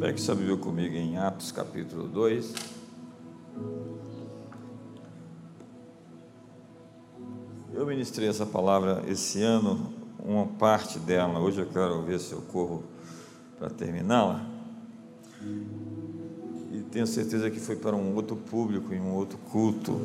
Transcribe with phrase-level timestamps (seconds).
[0.00, 2.54] Pegue sua Bíblia comigo em Atos capítulo 2.
[7.74, 12.40] Eu ministrei essa palavra esse ano, uma parte dela, hoje eu quero ver se eu
[12.40, 12.82] corro
[13.58, 14.42] para terminá-la.
[16.72, 20.00] E tenho certeza que foi para um outro público, em um outro culto.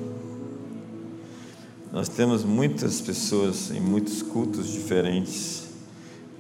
[1.94, 5.70] Nós temos muitas pessoas em muitos cultos diferentes,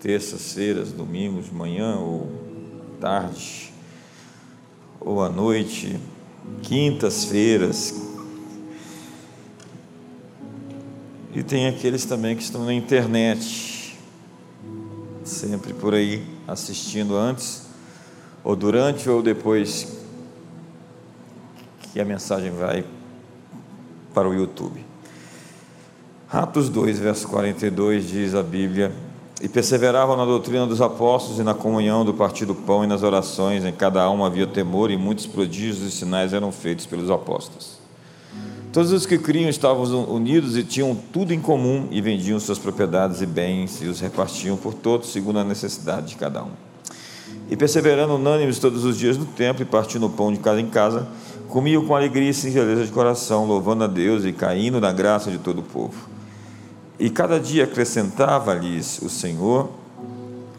[0.01, 2.45] terças-feiras, domingos, manhã ou
[3.05, 3.71] tarde
[4.99, 5.99] ou à noite,
[6.63, 7.93] quintas-feiras.
[11.31, 13.95] E tem aqueles também que estão na internet,
[15.23, 17.67] sempre por aí assistindo antes,
[18.44, 19.99] ou durante ou depois
[21.94, 22.83] que a mensagem vai
[24.16, 24.83] para o YouTube.
[26.27, 28.91] Atos 2, verso 42 diz a Bíblia:
[29.45, 33.03] e perseveravam na doutrina dos apóstolos e na comunhão do partir do pão e nas
[33.03, 33.63] orações.
[33.63, 37.78] Em cada alma havia temor e muitos prodígios e sinais eram feitos pelos apóstolos.
[38.73, 43.22] Todos os que criam estavam unidos e tinham tudo em comum e vendiam suas propriedades
[43.22, 46.50] e bens e os repartiam por todos segundo a necessidade de cada um.
[47.47, 50.69] E perseverando unânimes todos os dias no templo e partindo o pão de casa em
[50.72, 51.08] casa,
[51.50, 55.38] comiam com alegria e singeleza de coração, louvando a Deus e caindo na graça de
[55.38, 56.14] todo o povo.
[56.97, 59.69] E cada dia acrescentava-lhes o Senhor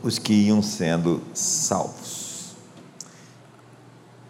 [0.03, 2.55] os que iam sendo salvos.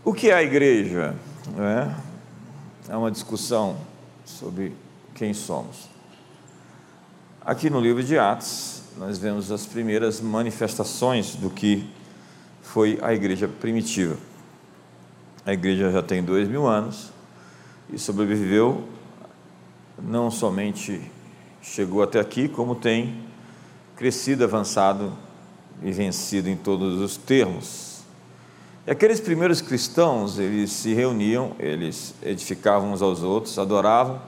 [0.05, 1.17] O que é a igreja?
[1.59, 2.93] É?
[2.93, 3.77] é uma discussão
[4.25, 4.73] sobre
[5.15, 5.89] quem somos.
[7.41, 11.89] Aqui no livro de Atos, nós vemos as primeiras manifestações do que
[12.63, 14.17] foi a igreja primitiva.
[15.45, 17.11] A igreja já tem dois mil anos
[17.93, 18.89] e sobreviveu
[20.03, 21.11] não somente
[21.73, 23.25] chegou até aqui, como tem
[23.97, 25.13] crescido, avançado
[25.83, 28.01] e vencido em todos os termos.
[28.87, 34.21] E aqueles primeiros cristãos, eles se reuniam, eles edificavam uns aos outros, adoravam,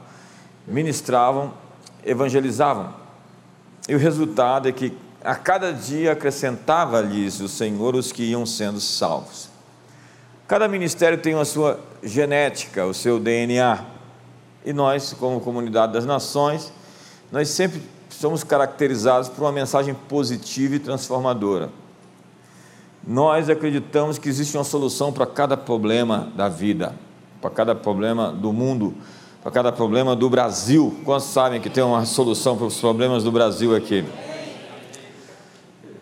[0.66, 1.54] ministravam,
[2.04, 2.92] evangelizavam.
[3.88, 4.92] E o resultado é que
[5.22, 9.48] a cada dia acrescentava-lhes o Senhor os que iam sendo salvos.
[10.46, 13.84] Cada ministério tem a sua genética, o seu DNA.
[14.64, 16.72] E nós, como comunidade das nações,
[17.30, 21.70] nós sempre somos caracterizados por uma mensagem positiva e transformadora.
[23.06, 26.94] Nós acreditamos que existe uma solução para cada problema da vida,
[27.40, 28.94] para cada problema do mundo,
[29.42, 30.98] para cada problema do Brasil.
[31.04, 34.04] Quantos sabem que tem uma solução para os problemas do Brasil aqui?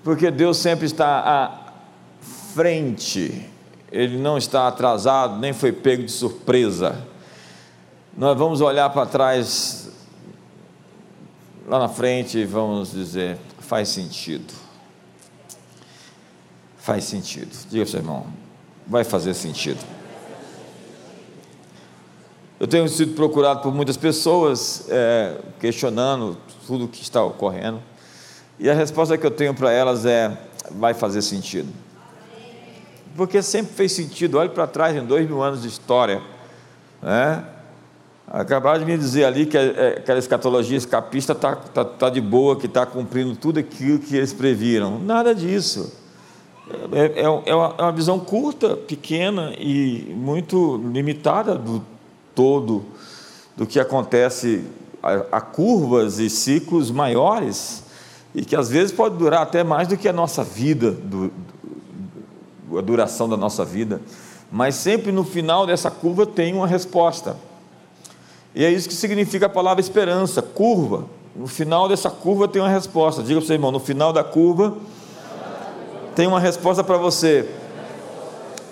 [0.02, 1.72] Porque Deus sempre está à
[2.54, 3.46] frente,
[3.90, 6.96] Ele não está atrasado, nem foi pego de surpresa.
[8.16, 9.85] Nós vamos olhar para trás
[11.66, 14.54] lá na frente vamos dizer, faz sentido.
[16.78, 17.50] Faz sentido.
[17.68, 18.26] Diga para o seu irmão,
[18.86, 19.84] vai fazer sentido.
[22.58, 27.82] Eu tenho sido procurado por muitas pessoas é, questionando tudo o que está ocorrendo.
[28.58, 30.38] E a resposta que eu tenho para elas é:
[30.70, 31.68] vai fazer sentido.
[33.14, 34.38] Porque sempre fez sentido.
[34.38, 36.22] Olhe para trás em dois mil anos de história.
[37.02, 37.44] Né?
[38.28, 42.56] Acabaram de me dizer ali que é, aquela escatologia escapista está tá, tá de boa,
[42.56, 44.98] que está cumprindo tudo aquilo que eles previram.
[44.98, 45.92] Nada disso.
[46.92, 51.80] É, é, é, uma, é uma visão curta, pequena e muito limitada do
[52.34, 52.84] todo,
[53.56, 54.64] do que acontece
[55.00, 57.84] a, a curvas e ciclos maiores,
[58.34, 61.30] e que às vezes pode durar até mais do que a nossa vida, do,
[62.68, 64.00] do, a duração da nossa vida.
[64.50, 67.36] Mas sempre no final dessa curva tem uma resposta.
[68.56, 71.04] E é isso que significa a palavra esperança, curva.
[71.34, 73.22] No final dessa curva tem uma resposta.
[73.22, 74.78] Diga para o seu irmão, no final da curva
[76.14, 77.46] tem uma resposta para você.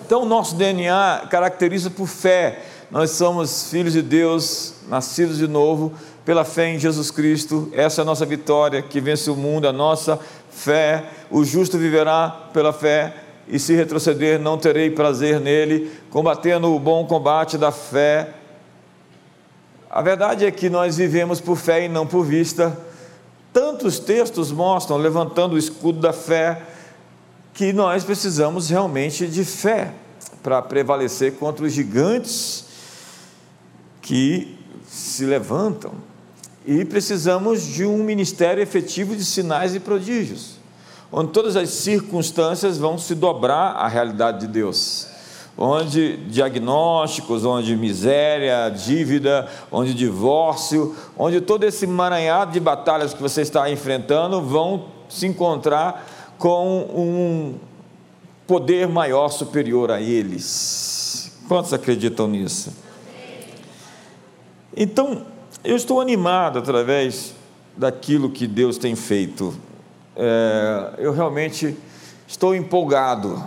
[0.03, 2.63] Então, o nosso DNA caracteriza por fé.
[2.89, 5.93] Nós somos filhos de Deus, nascidos de novo,
[6.25, 7.69] pela fé em Jesus Cristo.
[7.71, 10.19] Essa é a nossa vitória que vence o mundo, a nossa
[10.49, 11.05] fé.
[11.29, 13.13] O justo viverá pela fé,
[13.47, 15.91] e se retroceder, não terei prazer nele.
[16.09, 18.33] Combatendo o bom combate da fé
[19.95, 22.77] a verdade é que nós vivemos por fé e não por vista.
[23.53, 26.61] Tantos textos mostram, levantando o escudo da fé,
[27.53, 29.93] que nós precisamos realmente de fé
[30.43, 32.65] para prevalecer contra os gigantes
[34.01, 35.93] que se levantam.
[36.65, 40.57] E precisamos de um ministério efetivo de sinais e prodígios,
[41.09, 45.14] onde todas as circunstâncias vão se dobrar à realidade de Deus
[45.57, 53.41] onde diagnósticos, onde miséria, dívida, onde divórcio, onde todo esse emaranhado de batalhas que você
[53.41, 56.05] está enfrentando vão se encontrar
[56.37, 57.55] com um
[58.45, 61.39] poder maior superior a eles.
[61.47, 62.73] Quantos acreditam nisso?
[64.75, 65.25] Então,
[65.63, 67.33] eu estou animado através
[67.77, 69.55] daquilo que Deus tem feito.
[70.15, 71.77] É, eu realmente
[72.27, 73.41] estou empolgado.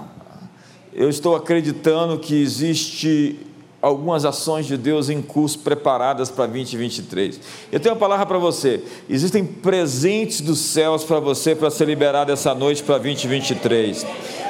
[0.93, 3.39] Eu estou acreditando que existe
[3.81, 7.41] algumas ações de Deus em curso preparadas para 2023.
[7.71, 8.83] Eu tenho uma palavra para você.
[9.09, 14.05] Existem presentes dos céus para você para ser liberado essa noite para 2023.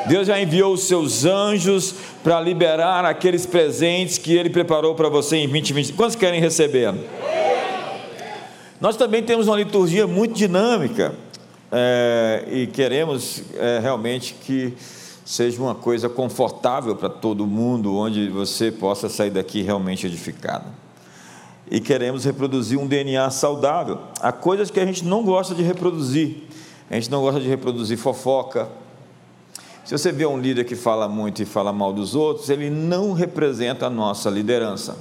[0.06, 5.37] Deus já enviou os seus anjos para liberar aqueles presentes que ele preparou para você
[5.37, 5.96] em 2023.
[5.96, 6.94] Quantos querem receber?
[8.81, 11.14] Nós também temos uma liturgia muito dinâmica
[11.70, 14.73] é, e queremos é, realmente que
[15.29, 20.65] seja uma coisa confortável para todo mundo, onde você possa sair daqui realmente edificado.
[21.71, 23.99] E queremos reproduzir um DNA saudável.
[24.23, 26.45] Há coisas que a gente não gosta de reproduzir.
[26.91, 28.71] A gente não gosta de reproduzir fofoca.
[29.85, 33.13] Se você vê um líder que fala muito e fala mal dos outros, ele não
[33.13, 34.97] representa a nossa liderança.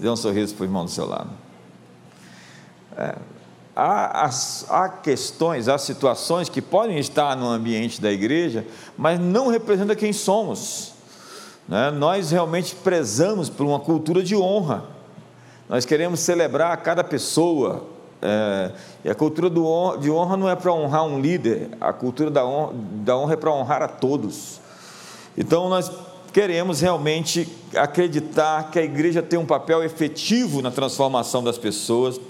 [0.00, 1.28] Dê um sorriso para o irmão do seu lado.
[2.96, 3.16] É,
[3.74, 4.30] há,
[4.68, 8.66] há questões, há situações que podem estar no ambiente da igreja,
[8.96, 10.92] mas não representam quem somos.
[11.66, 11.90] Né?
[11.90, 14.84] Nós realmente prezamos por uma cultura de honra.
[15.68, 17.84] Nós queremos celebrar cada pessoa.
[18.20, 18.72] É,
[19.04, 22.46] e a cultura honra, de honra não é para honrar um líder, a cultura da
[22.46, 24.60] honra, da honra é para honrar a todos.
[25.36, 25.90] Então nós
[26.32, 32.20] queremos realmente acreditar que a igreja tem um papel efetivo na transformação das pessoas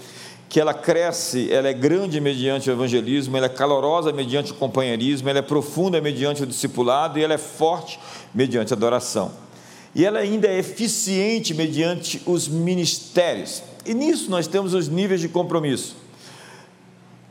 [0.53, 5.27] que ela cresce, ela é grande mediante o evangelismo, ela é calorosa mediante o companheirismo,
[5.27, 7.99] ela é profunda mediante o discipulado e ela é forte
[8.35, 9.31] mediante a adoração.
[9.95, 13.63] E ela ainda é eficiente mediante os ministérios.
[13.83, 15.95] E nisso nós temos os níveis de compromisso,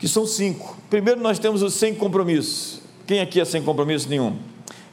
[0.00, 0.76] que são cinco.
[0.90, 2.82] Primeiro nós temos os sem compromisso.
[3.06, 4.36] Quem aqui é sem compromisso nenhum?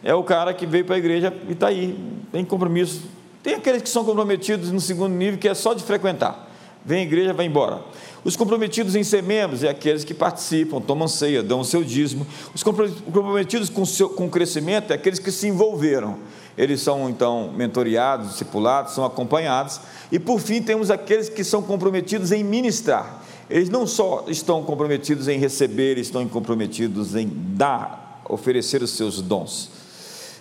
[0.04, 1.98] É o cara que veio para a igreja e está aí,
[2.32, 3.02] tem compromisso.
[3.42, 6.48] Tem aqueles que são comprometidos no segundo nível, que é só de frequentar.
[6.86, 7.82] Vem à igreja, vai embora.
[8.24, 12.28] Os comprometidos em ser membros é aqueles que participam, tomam ceia, dão o seu dízimo.
[12.54, 16.18] Os comprometidos com, seu, com o crescimento é aqueles que se envolveram.
[16.58, 19.80] Eles são então mentoriados, discipulados, são acompanhados.
[20.12, 23.24] E por fim temos aqueles que são comprometidos em ministrar.
[23.50, 29.72] Eles não só estão comprometidos em receber, estão comprometidos em dar, oferecer os seus dons.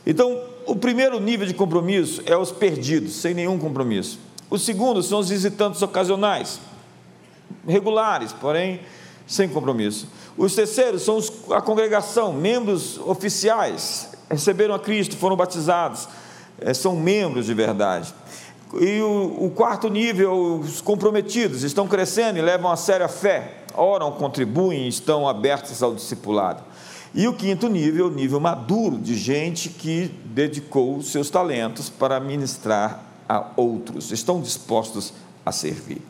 [0.04, 4.19] Então, o primeiro nível de compromisso é os perdidos, sem nenhum compromisso.
[4.50, 6.58] O segundo são os visitantes ocasionais
[7.66, 8.80] regulares, porém
[9.26, 10.08] sem compromisso.
[10.36, 16.08] Os terceiros são os, a congregação, membros oficiais, receberam a Cristo, foram batizados,
[16.60, 18.14] é, são membros de verdade.
[18.80, 23.64] E o, o, quarto nível, os comprometidos, estão crescendo e levam a sério a fé,
[23.74, 26.62] oram, contribuem, estão abertos ao discipulado.
[27.14, 33.02] E o quinto nível, o nível maduro, de gente que dedicou seus talentos para ministrar
[33.26, 35.12] a outros, estão dispostos
[35.44, 36.02] a servir.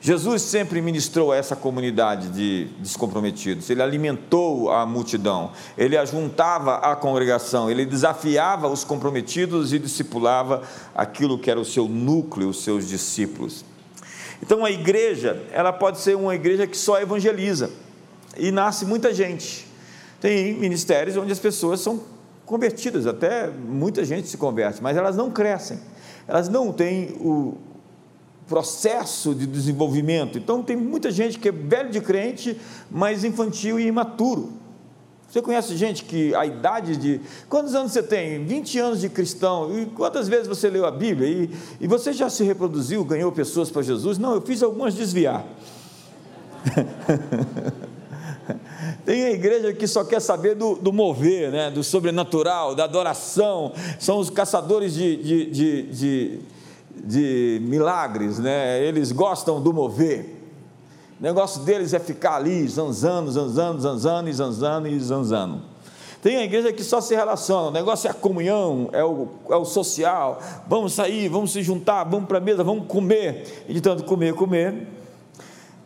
[0.00, 6.94] Jesus sempre ministrou a essa comunidade de descomprometidos, ele alimentou a multidão, ele ajuntava a
[6.94, 10.62] congregação, ele desafiava os comprometidos e discipulava
[10.94, 13.64] aquilo que era o seu núcleo, os seus discípulos.
[14.42, 17.70] Então a igreja, ela pode ser uma igreja que só evangeliza.
[18.36, 19.66] E nasce muita gente.
[20.20, 22.02] Tem ministérios onde as pessoas são
[22.44, 25.80] convertidas, até muita gente se converte, mas elas não crescem,
[26.28, 27.58] elas não têm o,
[28.48, 30.38] processo de desenvolvimento.
[30.38, 32.56] Então, tem muita gente que é velho de crente,
[32.90, 34.52] mas infantil e imaturo.
[35.28, 37.20] Você conhece gente que a idade de.
[37.48, 38.44] Quantos anos você tem?
[38.44, 39.76] 20 anos de cristão.
[39.76, 41.28] E quantas vezes você leu a Bíblia?
[41.28, 41.50] E,
[41.80, 44.18] e você já se reproduziu, ganhou pessoas para Jesus?
[44.18, 45.44] Não, eu fiz algumas desviar.
[49.04, 51.70] Tem a igreja que só quer saber do, do, mover, né?
[51.70, 56.38] do sobrenatural, da adoração, são os caçadores de, de, de, de
[57.04, 58.82] de milagres, né?
[58.82, 60.36] eles gostam do mover.
[61.18, 65.62] O negócio deles é ficar ali, zanzando, zanzando, zanzando, e zanzando e zanzando.
[66.22, 69.56] Tem a igreja que só se relaciona, o negócio é a comunhão, é o, é
[69.56, 70.40] o social.
[70.66, 73.64] Vamos sair, vamos se juntar, vamos para a mesa, vamos comer.
[73.68, 74.88] E de tanto comer, comer.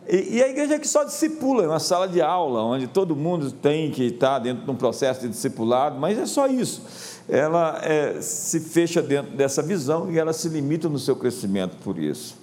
[0.09, 3.51] E, e a igreja que só discipula, é uma sala de aula, onde todo mundo
[3.51, 6.81] tem que estar dentro de um processo de discipulado, mas é só isso
[7.27, 11.97] ela é, se fecha dentro dessa visão e ela se limita no seu crescimento por
[11.97, 12.37] isso.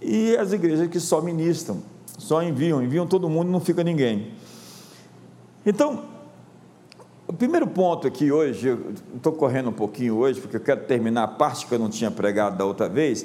[0.00, 1.82] E as igrejas que só ministram,
[2.18, 4.32] só enviam, enviam todo mundo, não fica ninguém.
[5.64, 6.04] Então,
[7.26, 8.78] o primeiro ponto aqui hoje,
[9.16, 12.10] estou correndo um pouquinho hoje, porque eu quero terminar a parte que eu não tinha
[12.10, 13.24] pregado da outra vez,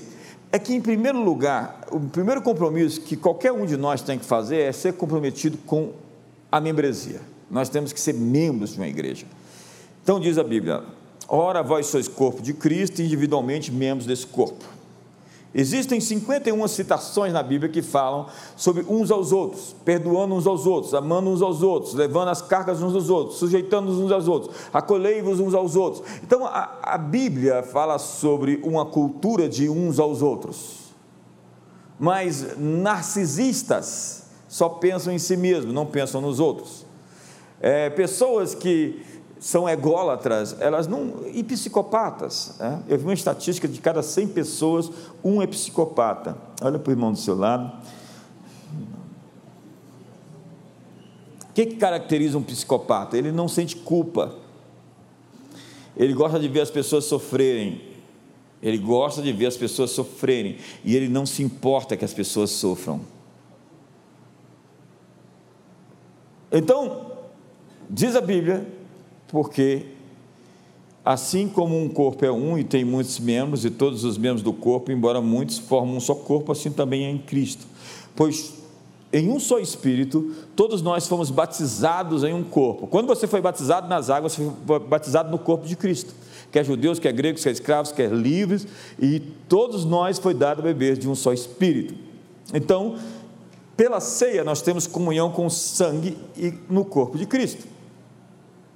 [0.52, 4.26] é que, em primeiro lugar, o primeiro compromisso que qualquer um de nós tem que
[4.26, 5.92] fazer é ser comprometido com
[6.52, 7.22] a membresia.
[7.52, 9.26] Nós temos que ser membros de uma igreja.
[10.10, 10.82] Então diz a Bíblia:
[11.28, 14.66] Ora, vós sois corpo de Cristo e individualmente membros desse corpo.
[15.54, 18.26] Existem 51 citações na Bíblia que falam
[18.58, 22.82] sobre uns aos outros, perdoando uns aos outros, amando uns aos outros, levando as cargas
[22.82, 26.04] uns aos outros, sujeitando uns aos outros, acolhei-vos uns aos outros.
[26.24, 30.92] Então a, a, Bíblia fala sobre uma cultura de uns aos outros.
[32.00, 36.84] Mas narcisistas só pensam em si mesmos, não pensam nos outros.
[37.62, 39.04] É, pessoas que
[39.40, 41.26] são ególatras, elas não.
[41.34, 42.56] e psicopatas.
[42.60, 42.84] Né?
[42.90, 44.92] Eu vi uma estatística de cada 100 pessoas,
[45.24, 46.38] um é psicopata.
[46.62, 47.72] Olha para o irmão do seu lado.
[51.50, 53.18] O que, que caracteriza um psicopata?
[53.18, 54.36] Ele não sente culpa.
[55.96, 57.82] Ele gosta de ver as pessoas sofrerem.
[58.62, 60.58] Ele gosta de ver as pessoas sofrerem.
[60.84, 63.02] E ele não se importa que as pessoas sofram.
[66.52, 67.14] Então,
[67.90, 68.79] diz a Bíblia
[69.30, 69.86] porque
[71.06, 74.54] assim como um corpo é um e tem muitos membros, e todos os membros do
[74.54, 77.66] corpo, embora muitos formam um só corpo, assim também é em Cristo.
[78.16, 78.60] Pois
[79.12, 82.86] em um só Espírito, todos nós fomos batizados em um corpo.
[82.86, 86.14] Quando você foi batizado nas águas, você foi batizado no corpo de Cristo.
[86.52, 88.68] Quer judeus, quer gregos, quer escravos, quer livres,
[89.00, 91.96] e todos nós foi dado a beber de um só Espírito.
[92.54, 92.98] Então,
[93.76, 97.79] pela ceia, nós temos comunhão com o sangue e no corpo de Cristo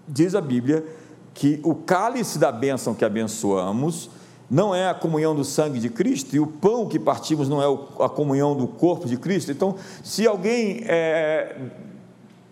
[0.07, 0.86] diz a Bíblia
[1.33, 4.10] que o cálice da bênção que abençoamos
[4.50, 8.05] não é a comunhão do sangue de Cristo, e o pão que partimos não é
[8.05, 9.51] a comunhão do corpo de Cristo.
[9.51, 11.55] Então, se alguém é,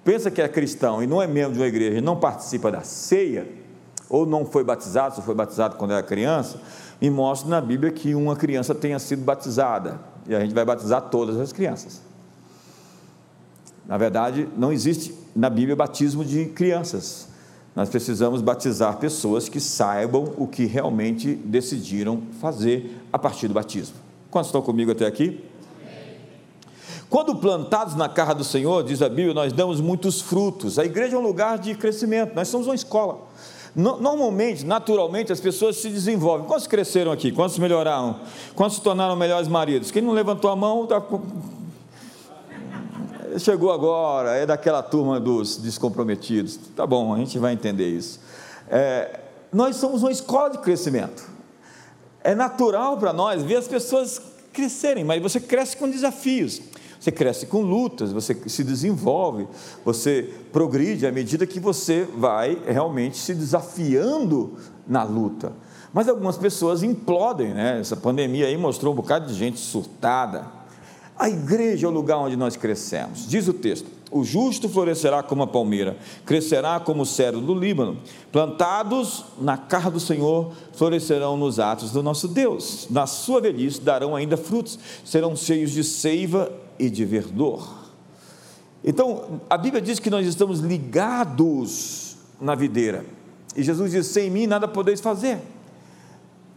[0.03, 2.81] pensa que é cristão e não é membro de uma igreja e não participa da
[2.81, 3.47] ceia,
[4.09, 6.59] ou não foi batizado, se foi batizado quando era criança,
[6.99, 11.09] me mostra na Bíblia que uma criança tenha sido batizada, e a gente vai batizar
[11.09, 12.01] todas as crianças.
[13.85, 17.30] Na verdade, não existe na Bíblia batismo de crianças.
[17.75, 23.95] Nós precisamos batizar pessoas que saibam o que realmente decidiram fazer a partir do batismo.
[24.29, 25.43] Quantos estão comigo até aqui?
[27.09, 30.79] Quando plantados na casa do Senhor, diz a Bíblia, nós damos muitos frutos.
[30.79, 33.19] A igreja é um lugar de crescimento, nós somos uma escola.
[33.75, 36.45] Normalmente, naturalmente, as pessoas se desenvolvem.
[36.45, 37.31] Quantos cresceram aqui?
[37.31, 38.19] Quantos melhoraram?
[38.53, 39.91] Quantos se tornaram melhores maridos?
[39.91, 41.01] Quem não levantou a mão está
[43.39, 46.57] chegou agora, é daquela turma dos descomprometidos.
[46.75, 48.19] Tá bom, a gente vai entender isso.
[48.69, 49.19] É,
[49.51, 51.29] nós somos uma escola de crescimento.
[52.23, 54.21] É natural para nós ver as pessoas
[54.53, 56.61] crescerem, mas você cresce com desafios.
[56.99, 59.47] Você cresce com lutas, você se desenvolve,
[59.83, 64.55] você progride à medida que você vai realmente se desafiando
[64.87, 65.51] na luta.
[65.91, 67.79] Mas algumas pessoas implodem, né?
[67.79, 70.60] Essa pandemia aí mostrou um bocado de gente surtada
[71.17, 73.27] a igreja é o lugar onde nós crescemos.
[73.27, 77.97] Diz o texto: o justo florescerá como a palmeira, crescerá como o cedro do Líbano.
[78.29, 82.87] Plantados na casa do Senhor, florescerão nos atos do nosso Deus.
[82.89, 87.81] Na sua velhice darão ainda frutos, serão cheios de seiva e de verdor.
[88.83, 93.05] Então, a Bíblia diz que nós estamos ligados na videira.
[93.55, 95.39] E Jesus diz: sem mim nada podeis fazer.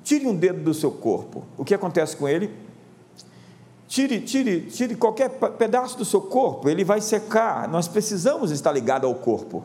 [0.02, 1.44] Tire um dedo do seu corpo.
[1.56, 2.50] O que acontece com ele?
[3.94, 7.68] Tire, tire, tire qualquer pedaço do seu corpo, ele vai secar.
[7.68, 9.62] Nós precisamos estar ligados ao corpo.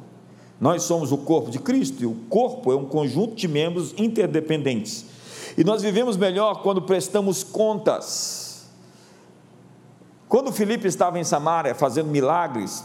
[0.62, 5.03] Nós somos o corpo de Cristo e o corpo é um conjunto de membros interdependentes.
[5.57, 8.69] E nós vivemos melhor quando prestamos contas.
[10.27, 12.83] Quando Filipe estava em Samaria fazendo milagres,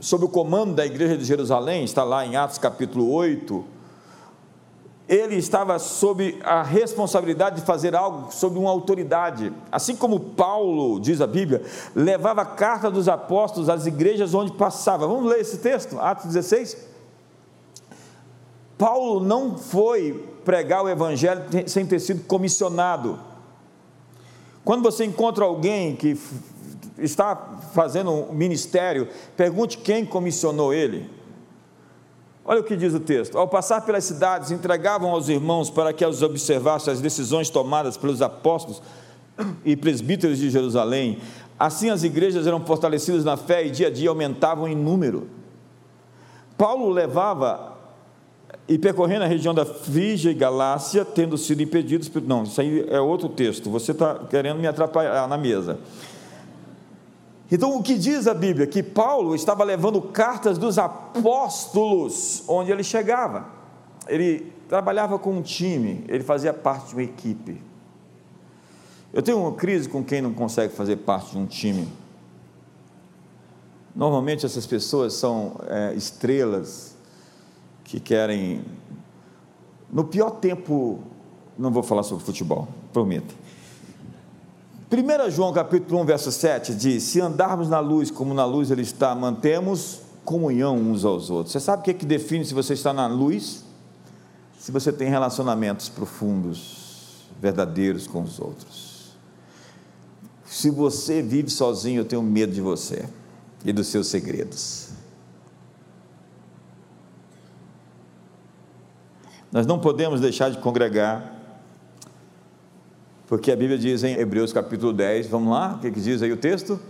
[0.00, 3.64] sob o comando da igreja de Jerusalém, está lá em Atos capítulo 8,
[5.08, 9.50] ele estava sob a responsabilidade de fazer algo sob uma autoridade.
[9.72, 11.62] Assim como Paulo, diz a Bíblia,
[11.94, 15.06] levava a carta dos apóstolos às igrejas onde passava.
[15.06, 16.76] Vamos ler esse texto, Atos 16.
[18.76, 23.18] Paulo não foi pregar o evangelho sem ter sido comissionado.
[24.62, 26.18] Quando você encontra alguém que
[26.98, 27.34] está
[27.72, 31.17] fazendo um ministério, pergunte quem comissionou ele.
[32.50, 36.04] Olha o que diz o texto: Ao passar pelas cidades, entregavam aos irmãos para que
[36.04, 38.80] os observassem as decisões tomadas pelos apóstolos
[39.66, 41.18] e presbíteros de Jerusalém.
[41.58, 45.28] Assim as igrejas eram fortalecidas na fé e dia a dia aumentavam em número.
[46.56, 47.76] Paulo levava
[48.66, 52.10] e percorrendo a região da Frígia e Galácia, tendo sido impedidos.
[52.26, 53.68] Não, isso aí é outro texto.
[53.68, 55.78] Você está querendo me atrapalhar na mesa.
[57.50, 58.66] Então, o que diz a Bíblia?
[58.66, 63.46] Que Paulo estava levando cartas dos apóstolos onde ele chegava.
[64.06, 67.60] Ele trabalhava com um time, ele fazia parte de uma equipe.
[69.12, 71.88] Eu tenho uma crise com quem não consegue fazer parte de um time.
[73.96, 76.94] Normalmente essas pessoas são é, estrelas
[77.82, 78.62] que querem,
[79.90, 81.00] no pior tempo,
[81.58, 83.34] não vou falar sobre futebol, prometo.
[84.90, 88.82] 1 João capítulo 1, verso 7 diz: Se andarmos na luz como na luz ele
[88.82, 91.52] está, mantemos comunhão uns aos outros.
[91.52, 93.64] Você sabe o que, é que define se você está na luz?
[94.58, 99.14] Se você tem relacionamentos profundos, verdadeiros com os outros.
[100.46, 103.06] Se você vive sozinho, eu tenho medo de você
[103.64, 104.88] e dos seus segredos.
[109.52, 111.37] Nós não podemos deixar de congregar,
[113.28, 116.32] porque a Bíblia diz em Hebreus capítulo 10, vamos lá, o que, que diz aí
[116.32, 116.80] o texto?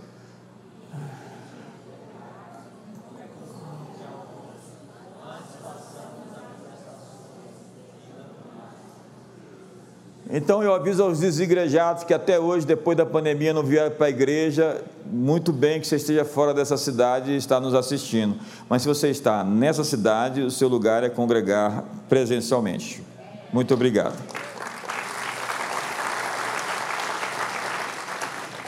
[10.31, 14.09] Então eu aviso aos desigrejados que até hoje, depois da pandemia, não vieram para a
[14.09, 18.35] igreja, muito bem que você esteja fora dessa cidade e está nos assistindo.
[18.69, 23.03] Mas se você está nessa cidade, o seu lugar é congregar presencialmente.
[23.51, 24.38] Muito obrigado.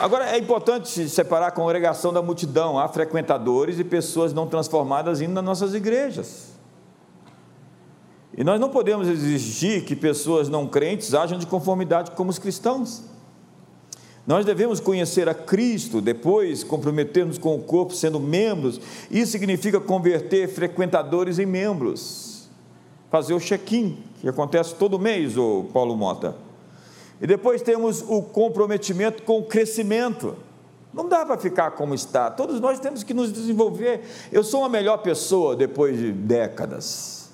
[0.01, 2.79] Agora é importante separar a congregação da multidão.
[2.79, 6.53] Há frequentadores e pessoas não transformadas indo nas nossas igrejas.
[8.36, 13.03] E nós não podemos exigir que pessoas não crentes ajam de conformidade como os cristãos.
[14.25, 18.81] Nós devemos conhecer a Cristo, depois comprometermos com o corpo sendo membros.
[19.12, 22.50] Isso significa converter frequentadores em membros.
[23.12, 26.50] Fazer o check-in, que acontece todo mês, o Paulo Mota.
[27.21, 30.35] E depois temos o comprometimento com o crescimento.
[30.91, 32.31] Não dá para ficar como está.
[32.31, 34.01] Todos nós temos que nos desenvolver.
[34.31, 37.29] Eu sou uma melhor pessoa depois de décadas.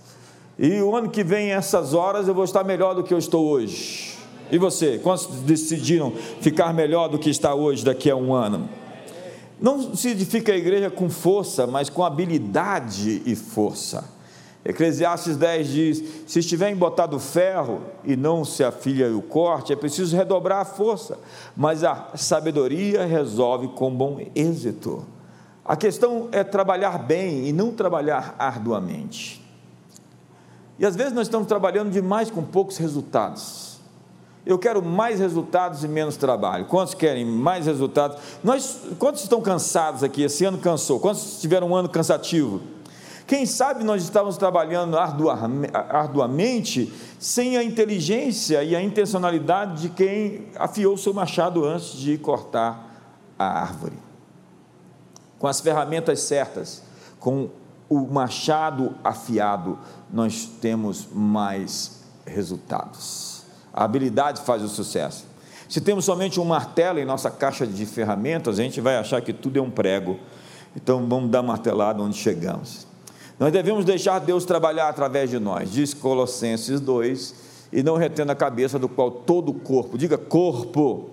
[0.60, 3.48] E o ano que vem, essas horas, eu vou estar melhor do que eu estou
[3.48, 4.17] hoje.
[4.51, 5.00] E você?
[5.00, 8.70] Quantos decidiram ficar melhor do que está hoje daqui a um ano?
[9.60, 14.17] Não se edifica a igreja com força, mas com habilidade e força.
[14.66, 20.16] Eclesiastes 10 diz: se estiver embotado ferro e não se afilha o corte, é preciso
[20.16, 21.17] redobrar a força,
[21.56, 25.06] mas a sabedoria resolve com bom êxito.
[25.63, 29.46] A questão é trabalhar bem e não trabalhar arduamente.
[30.80, 33.78] E às vezes nós estamos trabalhando demais com poucos resultados.
[34.46, 36.65] Eu quero mais resultados e menos trabalho.
[36.65, 38.17] Quantos querem mais resultados?
[38.41, 40.22] Nós, quantos estão cansados aqui?
[40.24, 41.02] Esse ano cansou.
[41.02, 42.62] Quantos tiveram um ano cansativo?
[43.28, 50.98] Quem sabe nós estávamos trabalhando arduamente sem a inteligência e a intencionalidade de quem afiou
[50.98, 52.88] seu machado antes de cortar
[53.38, 53.98] a árvore.
[55.38, 56.82] Com as ferramentas certas,
[57.20, 57.50] com
[57.90, 59.78] o machado afiado,
[60.12, 63.44] nós temos mais resultados.
[63.74, 65.26] A habilidade faz o sucesso.
[65.68, 69.34] Se temos somente um martelo em nossa caixa de ferramentas, a gente vai achar que
[69.34, 70.18] tudo é um prego.
[70.74, 72.87] Então vamos dar martelada onde chegamos.
[73.39, 77.36] Nós devemos deixar Deus trabalhar através de nós, diz Colossenses 2,
[77.71, 81.10] e não retendo a cabeça do qual todo o corpo, diga corpo.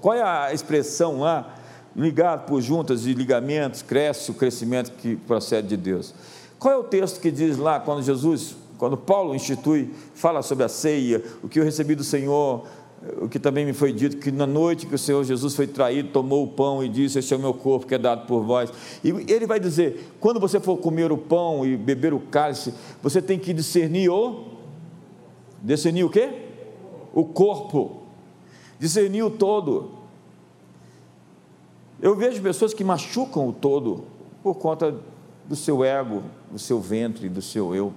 [0.00, 1.56] Qual é a expressão lá?
[1.94, 6.14] ligado por juntas e ligamentos, cresce o crescimento que procede de Deus.
[6.58, 10.68] Qual é o texto que diz lá, quando Jesus, quando Paulo institui, fala sobre a
[10.68, 12.66] ceia, o que eu recebi do Senhor,
[13.18, 16.10] o que também me foi dito, que na noite que o Senhor Jesus foi traído,
[16.10, 18.70] tomou o pão e disse: Esse é o meu corpo que é dado por vós.
[19.02, 23.22] E ele vai dizer: quando você for comer o pão e beber o cálice, você
[23.22, 24.48] tem que discernir o.
[25.62, 26.30] Discernir o quê?
[27.14, 28.02] O corpo.
[28.78, 29.92] Discernir o todo.
[32.02, 34.04] Eu vejo pessoas que machucam o todo
[34.42, 34.94] por conta
[35.46, 37.94] do seu ego, do seu ventre, do seu eu.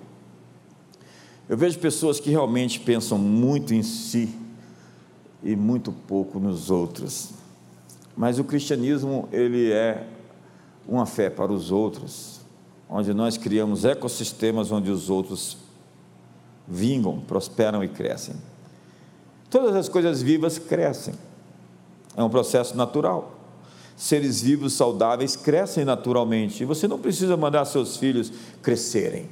[1.50, 4.43] Eu vejo pessoas que realmente pensam muito em si
[5.44, 7.32] e muito pouco nos outros.
[8.16, 10.08] Mas o cristianismo, ele é
[10.88, 12.42] uma fé para os outros,
[12.90, 15.58] onde nós criamos ecossistemas onde os outros
[16.68, 18.36] vingam, prosperam e crescem.
[19.50, 21.14] Todas as coisas vivas crescem.
[22.16, 23.44] É um processo natural
[23.96, 26.64] seres vivos saudáveis crescem naturalmente.
[26.64, 29.30] E você não precisa mandar seus filhos crescerem.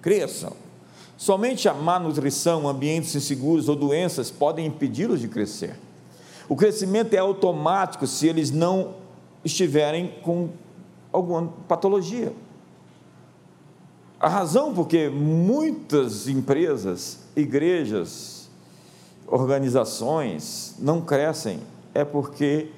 [0.00, 0.52] Cresçam.
[1.20, 5.78] Somente a má nutrição, ambientes inseguros ou doenças podem impedi-los de crescer.
[6.48, 8.94] O crescimento é automático se eles não
[9.44, 10.48] estiverem com
[11.12, 12.32] alguma patologia.
[14.18, 18.48] A razão porque muitas empresas, igrejas,
[19.26, 21.60] organizações não crescem
[21.92, 22.70] é porque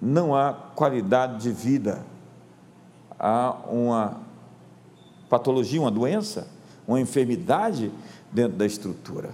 [0.00, 2.04] não há qualidade de vida,
[3.16, 4.20] há uma
[5.28, 6.48] patologia, uma doença,
[6.86, 7.92] uma enfermidade
[8.30, 9.30] dentro da estrutura.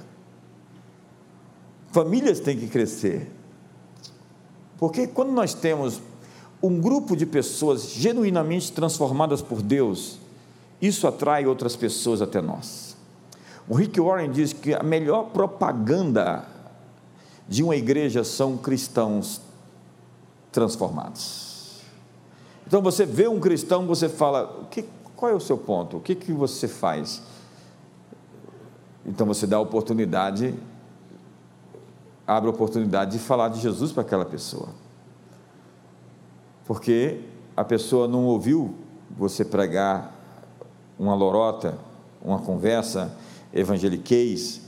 [1.90, 3.30] Famílias têm que crescer,
[4.78, 6.00] porque quando nós temos
[6.62, 10.18] um grupo de pessoas genuinamente transformadas por Deus,
[10.80, 12.96] isso atrai outras pessoas até nós.
[13.68, 16.44] O Rick Warren diz que a melhor propaganda
[17.48, 19.40] de uma igreja são cristãos
[20.52, 21.80] transformados.
[22.66, 24.84] Então você vê um cristão, você fala: que,
[25.16, 25.96] qual é o seu ponto?
[25.96, 27.22] O que, que você faz?
[29.08, 30.54] Então você dá a oportunidade,
[32.26, 34.68] abre a oportunidade de falar de Jesus para aquela pessoa.
[36.66, 37.22] Porque
[37.56, 38.74] a pessoa não ouviu
[39.16, 40.14] você pregar
[40.98, 41.78] uma lorota,
[42.22, 43.16] uma conversa
[43.50, 44.60] evangeliquez,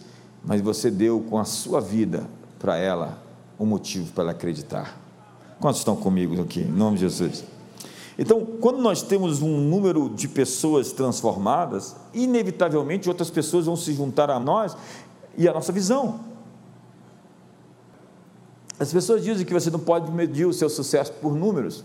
[0.42, 2.26] mas você deu com a sua vida
[2.58, 3.18] para ela
[3.58, 4.98] um motivo para ela acreditar.
[5.60, 6.62] Quantos estão comigo aqui?
[6.62, 7.44] Em nome de Jesus.
[8.20, 14.30] Então, quando nós temos um número de pessoas transformadas, inevitavelmente outras pessoas vão se juntar
[14.30, 14.76] a nós
[15.38, 16.20] e a nossa visão.
[18.78, 21.82] As pessoas dizem que você não pode medir o seu sucesso por números,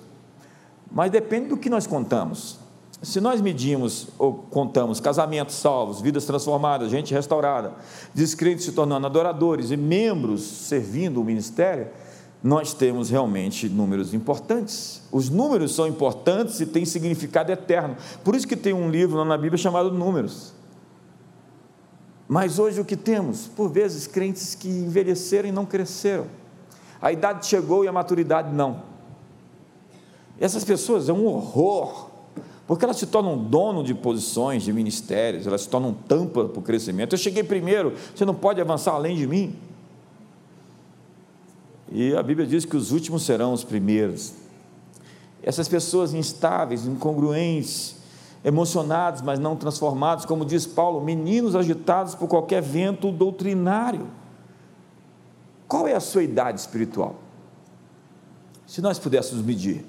[0.92, 2.60] mas depende do que nós contamos.
[3.02, 7.76] Se nós medimos ou contamos casamentos salvos, vidas transformadas, gente restaurada,
[8.14, 11.88] descrentes se tornando adoradores e membros servindo o ministério,
[12.44, 15.02] nós temos realmente números importantes.
[15.12, 17.96] Os números são importantes e têm significado eterno.
[18.24, 20.54] Por isso que tem um livro lá na Bíblia chamado Números.
[22.28, 23.48] Mas hoje o que temos?
[23.48, 26.26] Por vezes, crentes que envelheceram e não cresceram.
[27.02, 28.84] A idade chegou e a maturidade não.
[30.40, 32.10] Essas pessoas é um horror
[32.68, 36.64] porque elas se tornam dono de posições, de ministérios, elas se tornam tampa para o
[36.64, 37.14] crescimento.
[37.14, 39.56] Eu cheguei primeiro, você não pode avançar além de mim.
[41.92, 44.34] E a Bíblia diz que os últimos serão os primeiros.
[45.42, 47.96] Essas pessoas instáveis, incongruentes,
[48.44, 54.08] emocionados, mas não transformados, como diz Paulo, meninos agitados por qualquer vento doutrinário.
[55.68, 57.16] Qual é a sua idade espiritual?
[58.66, 59.86] Se nós pudéssemos medir,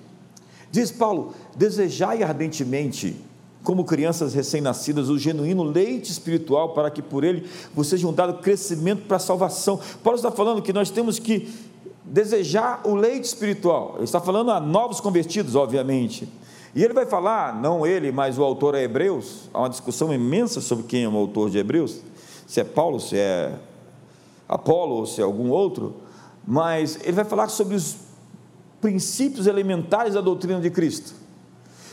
[0.71, 3.17] Diz Paulo: desejai ardentemente,
[3.63, 9.07] como crianças recém-nascidas, o genuíno leite espiritual, para que por ele você seja dado crescimento
[9.07, 9.81] para a salvação.
[10.03, 11.49] Paulo está falando que nós temos que
[12.07, 13.95] desejar o leite espiritual.
[13.97, 16.29] Ele está falando a novos convertidos, obviamente.
[16.75, 19.49] E ele vai falar, não ele, mas o autor é Hebreus.
[19.53, 22.01] Há uma discussão imensa sobre quem é o autor de Hebreus,
[22.47, 23.55] se é Paulo, se é
[24.49, 25.97] Apolo ou se é algum outro.
[26.47, 27.97] Mas ele vai falar sobre os
[28.81, 31.15] princípios elementares da doutrina de Cristo.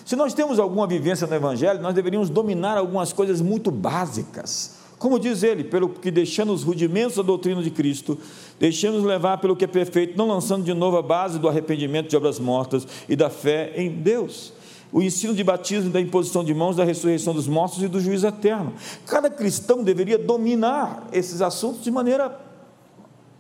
[0.05, 4.75] Se nós temos alguma vivência no Evangelho, nós deveríamos dominar algumas coisas muito básicas.
[4.99, 8.17] Como diz ele, pelo que deixando os rudimentos da doutrina de Cristo,
[8.59, 12.17] deixamos levar pelo que é perfeito, não lançando de novo a base do arrependimento de
[12.17, 14.53] obras mortas e da fé em Deus.
[14.91, 18.27] O ensino de batismo, da imposição de mãos, da ressurreição dos mortos e do juízo
[18.27, 18.73] eterno.
[19.07, 22.39] Cada cristão deveria dominar esses assuntos de maneira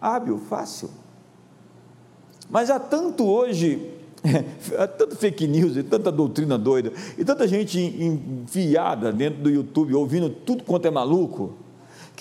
[0.01, 0.89] hábil, fácil.
[2.49, 3.91] Mas há tanto hoje,
[4.77, 9.93] há tanto fake news e tanta doutrina doida, e tanta gente enfiada dentro do YouTube,
[9.93, 11.53] ouvindo tudo quanto é maluco,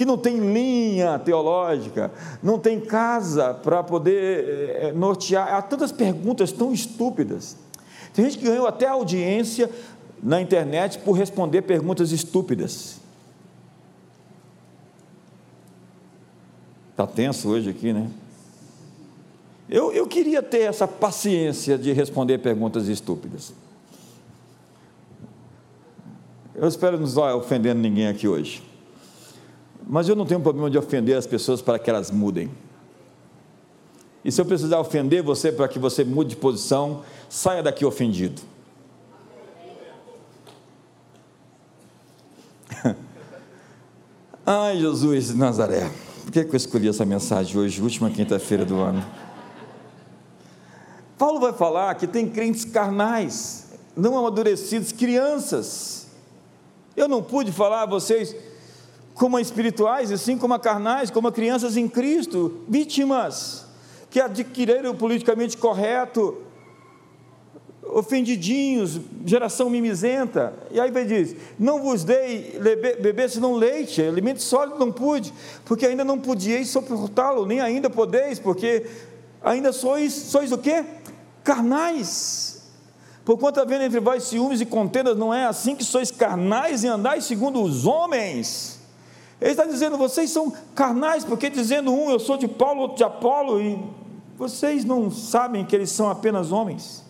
[0.02, 2.10] que não tem linha teológica,
[2.42, 5.54] não tem casa para poder é, nortear.
[5.54, 7.56] Há tantas perguntas tão estúpidas.
[8.12, 9.70] Tem gente que ganhou até audiência
[10.20, 13.00] na internet por responder perguntas estúpidas.
[16.90, 18.10] Está tenso hoje aqui, né?
[19.70, 23.54] Eu, eu queria ter essa paciência de responder perguntas estúpidas.
[26.56, 28.71] Eu espero não estar ofendendo ninguém aqui hoje.
[29.86, 32.50] Mas eu não tenho problema de ofender as pessoas para que elas mudem.
[34.24, 38.40] E se eu precisar ofender você para que você mude de posição, saia daqui ofendido.
[44.46, 45.90] Ai, Jesus de Nazaré.
[46.22, 49.04] Por que eu escolhi essa mensagem hoje, última quinta-feira do ano?
[51.18, 53.66] Paulo vai falar que tem crentes carnais,
[53.96, 56.06] não amadurecidos, crianças.
[56.96, 58.34] Eu não pude falar a vocês
[59.14, 63.66] como a espirituais, e sim como a carnais, como a crianças em Cristo, vítimas
[64.10, 66.38] que adquiriram o politicamente correto,
[67.82, 70.54] ofendidinhos, geração mimizenta.
[70.70, 72.58] E aí vai diz: Não vos dei
[73.00, 75.32] beber senão leite, alimento sólido não pude,
[75.64, 78.86] porque ainda não podieis suportá-lo, nem ainda podeis, porque
[79.42, 80.84] ainda sois, sois o quê?
[81.42, 82.62] carnais.
[83.24, 87.24] Porquanto havendo entre vós ciúmes e contendas, não é assim que sois carnais e andais
[87.24, 88.80] segundo os homens.
[89.42, 93.02] Ele está dizendo, vocês são carnais, porque dizendo um, eu sou de Paulo, outro de
[93.02, 93.76] Apolo, e
[94.38, 97.02] vocês não sabem que eles são apenas homens.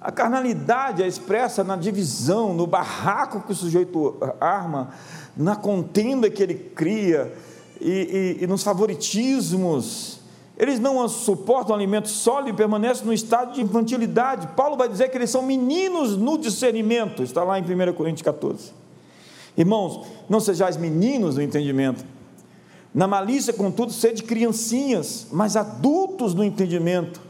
[0.00, 4.94] A carnalidade é expressa na divisão, no barraco que o sujeito arma,
[5.36, 7.30] na contenda que ele cria,
[7.78, 10.20] e, e, e nos favoritismos,
[10.56, 14.46] eles não suportam alimento sólido e permanecem no estado de infantilidade.
[14.56, 18.80] Paulo vai dizer que eles são meninos no discernimento, está lá em 1 Coríntios 14.
[19.60, 22.04] Irmãos, não sejais meninos no entendimento.
[22.94, 27.20] Na malícia, contudo, sede criancinhas, mas adultos no entendimento.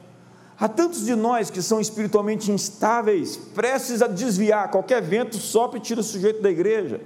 [0.58, 5.82] Há tantos de nós que são espiritualmente instáveis, prestes a desviar, qualquer vento sopra e
[5.82, 7.00] tira o sujeito da igreja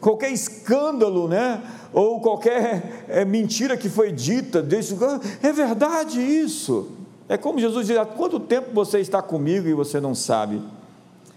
[0.00, 1.60] qualquer escândalo, né?
[1.92, 4.96] ou qualquer é, mentira que foi dita, desse,
[5.42, 6.92] é verdade isso.
[7.28, 10.62] É como Jesus diz: há quanto tempo você está comigo e você não sabe?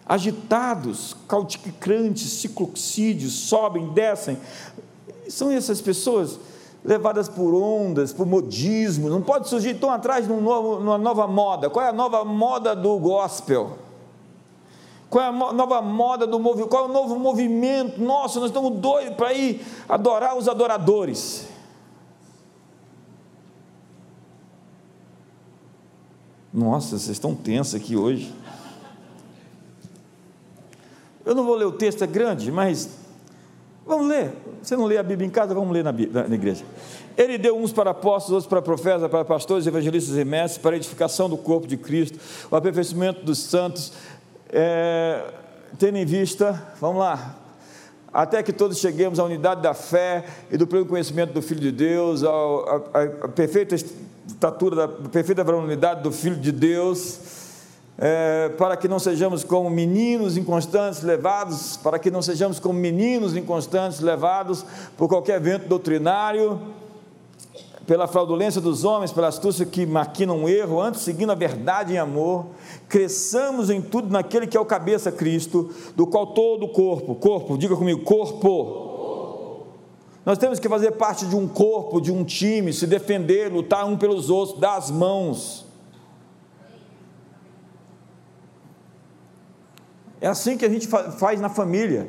[0.06, 4.38] Agitados, cauticantes, cicloxídeos, sobem, descem.
[5.30, 6.40] São essas pessoas
[6.84, 11.70] levadas por ondas, por modismo, não pode surgir, estão atrás de um uma nova moda.
[11.70, 13.78] Qual é a nova moda do gospel?
[15.10, 16.70] Qual é a nova moda do movimento?
[16.70, 18.02] Qual é o novo movimento?
[18.02, 21.48] Nossa, nós estamos doidos para ir adorar os adoradores.
[26.54, 28.34] Nossa, vocês estão tensos aqui hoje.
[31.26, 32.90] Eu não vou ler o texto, é grande, mas
[33.86, 34.32] vamos ler.
[34.62, 36.64] Você não lê a Bíblia em casa, vamos ler na, na igreja.
[37.18, 40.78] Ele deu uns para apóstolos, outros para profetas, para pastores, evangelistas e mestres, para a
[40.78, 42.18] edificação do corpo de Cristo,
[42.50, 43.94] o aperfeiçoamento dos santos,
[44.50, 45.26] é,
[45.78, 47.38] tendo em vista, vamos lá,
[48.14, 51.72] até que todos cheguemos à unidade da fé e do pleno conhecimento do Filho de
[51.72, 57.41] Deus, à, perfeita estatura, da perfeita varonilidade do Filho de Deus,
[58.04, 63.38] é, para que não sejamos como meninos inconstantes levados, para que não sejamos como meninos
[63.38, 64.66] inconstantes levados
[64.98, 66.60] por qualquer vento doutrinário,
[67.86, 72.00] pela fraudulência dos homens, pela astúcia que maquinam um erro, antes seguindo a verdade em
[72.00, 72.48] amor,
[72.90, 77.56] cresçamos em tudo naquele que é o cabeça Cristo, do qual todo o corpo, corpo,
[77.56, 78.90] diga comigo, corpo.
[80.26, 83.96] Nós temos que fazer parte de um corpo, de um time, se defender, lutar um
[83.96, 85.71] pelos outros, dar as mãos.
[90.22, 92.08] É assim que a gente faz na família,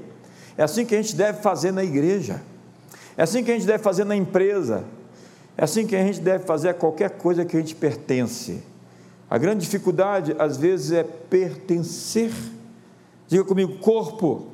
[0.56, 2.42] é assim que a gente deve fazer na igreja,
[3.16, 4.84] é assim que a gente deve fazer na empresa,
[5.56, 8.62] é assim que a gente deve fazer a qualquer coisa que a gente pertence.
[9.30, 12.30] A grande dificuldade, às vezes, é pertencer.
[13.26, 14.48] Diga comigo, corpo.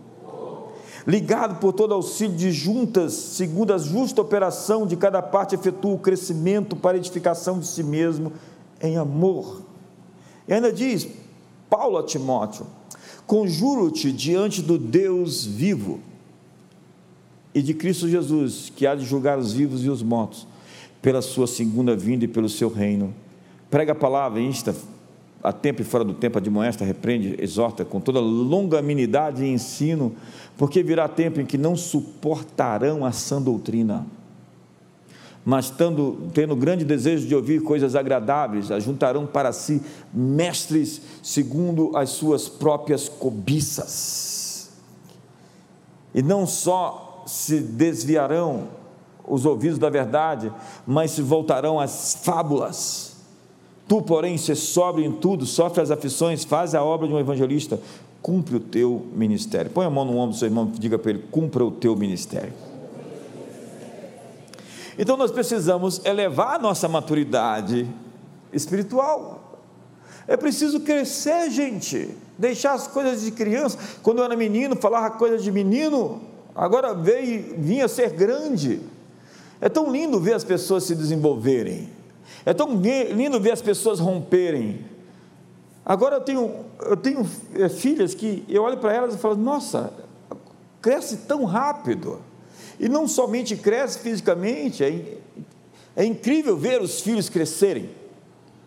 [1.04, 5.98] Ligado por todo auxílio de juntas, segundo a justa operação de cada parte, efetua o
[5.98, 8.32] crescimento para edificação de si mesmo
[8.80, 9.62] em amor.
[10.46, 11.08] E ainda diz,
[11.68, 12.64] Paulo a Timóteo:
[13.28, 16.00] Conjuro-te diante do Deus vivo
[17.54, 20.46] e de Cristo Jesus, que há de julgar os vivos e os mortos
[21.02, 23.14] pela sua segunda vinda e pelo seu reino.
[23.70, 24.74] Prega a palavra, insta
[25.42, 30.16] a tempo e fora do tempo, admoesta, repreende, exorta com toda longanimidade e ensino,
[30.56, 34.06] porque virá tempo em que não suportarão a sã doutrina,
[35.48, 39.80] mas tendo, tendo grande desejo de ouvir coisas agradáveis, ajuntarão para si
[40.12, 44.68] mestres segundo as suas próprias cobiças.
[46.14, 48.64] E não só se desviarão
[49.26, 50.52] os ouvidos da verdade,
[50.87, 53.16] mas se voltarão às fábulas.
[53.88, 57.80] Tu, porém, se sobe em tudo, sofre as aflições, faz a obra de um evangelista,
[58.20, 59.70] cumpre o teu ministério.
[59.70, 61.96] Põe a mão no ombro do seu irmão e diga para ele: cumpra o teu
[61.96, 62.67] ministério.
[64.98, 67.88] Então nós precisamos elevar a nossa maturidade
[68.52, 69.61] espiritual.
[70.26, 72.11] É preciso crescer, gente.
[72.37, 73.78] Deixar as coisas de criança.
[74.02, 76.20] Quando eu era menino, falava coisas de menino.
[76.54, 78.80] Agora veio, vinha ser grande.
[79.61, 81.88] É tão lindo ver as pessoas se desenvolverem.
[82.44, 84.84] É tão lindo ver as pessoas romperem.
[85.84, 89.92] Agora eu tenho, eu tenho é, filhas que eu olho para elas e falo, nossa,
[90.82, 92.20] cresce tão rápido.
[92.78, 95.18] E não somente cresce fisicamente, é,
[95.96, 97.90] é incrível ver os filhos crescerem.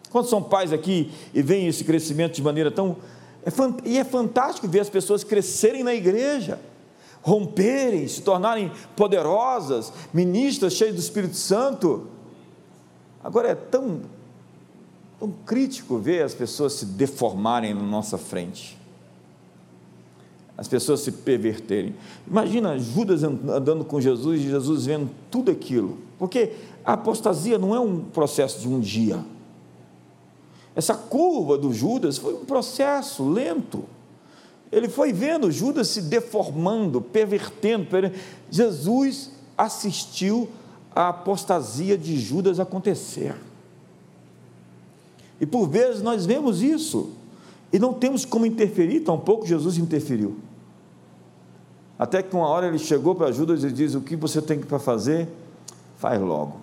[0.10, 2.98] Quando são pais aqui e veem esse crescimento de maneira tão.
[3.46, 3.52] É,
[3.90, 6.60] e é fantástico ver as pessoas crescerem na igreja
[7.22, 12.08] romperem, se tornarem poderosas, ministras cheias do Espírito Santo.
[13.24, 14.02] Agora é tão,
[15.20, 18.78] tão crítico ver as pessoas se deformarem na nossa frente,
[20.62, 21.96] as pessoas se perverterem.
[22.28, 26.52] Imagina Judas andando com Jesus e Jesus vendo tudo aquilo, porque
[26.86, 29.26] a apostasia não é um processo de um dia.
[30.76, 33.86] Essa curva do Judas foi um processo lento.
[34.72, 37.88] Ele foi vendo Judas se deformando, pervertendo.
[38.52, 40.48] Jesus assistiu
[40.96, 43.36] a apostasia de Judas acontecer.
[45.40, 47.14] E por vezes nós vemos isso
[47.74, 50.38] e não temos como interferir, tampouco Jesus interferiu.
[52.02, 54.80] Até que uma hora ele chegou para Judas e diz: O que você tem para
[54.80, 55.30] fazer,
[55.98, 56.60] faz logo.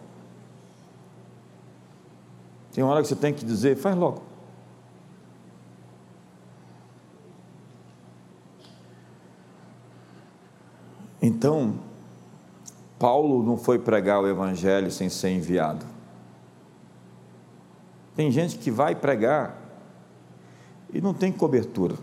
[2.73, 4.21] Tem uma hora que você tem que dizer, faz logo.
[11.23, 11.79] Então,
[12.99, 15.87] Paulo não foi pregar o Evangelho sem ser enviado.
[18.17, 19.57] Tem gente que vai pregar
[20.93, 21.95] e não tem cobertura,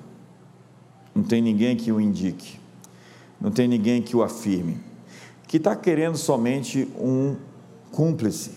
[1.14, 2.64] não tem ninguém que o indique,
[3.40, 4.78] não tem ninguém que o afirme,
[5.48, 7.36] que está querendo somente um
[7.92, 8.52] cúmplice.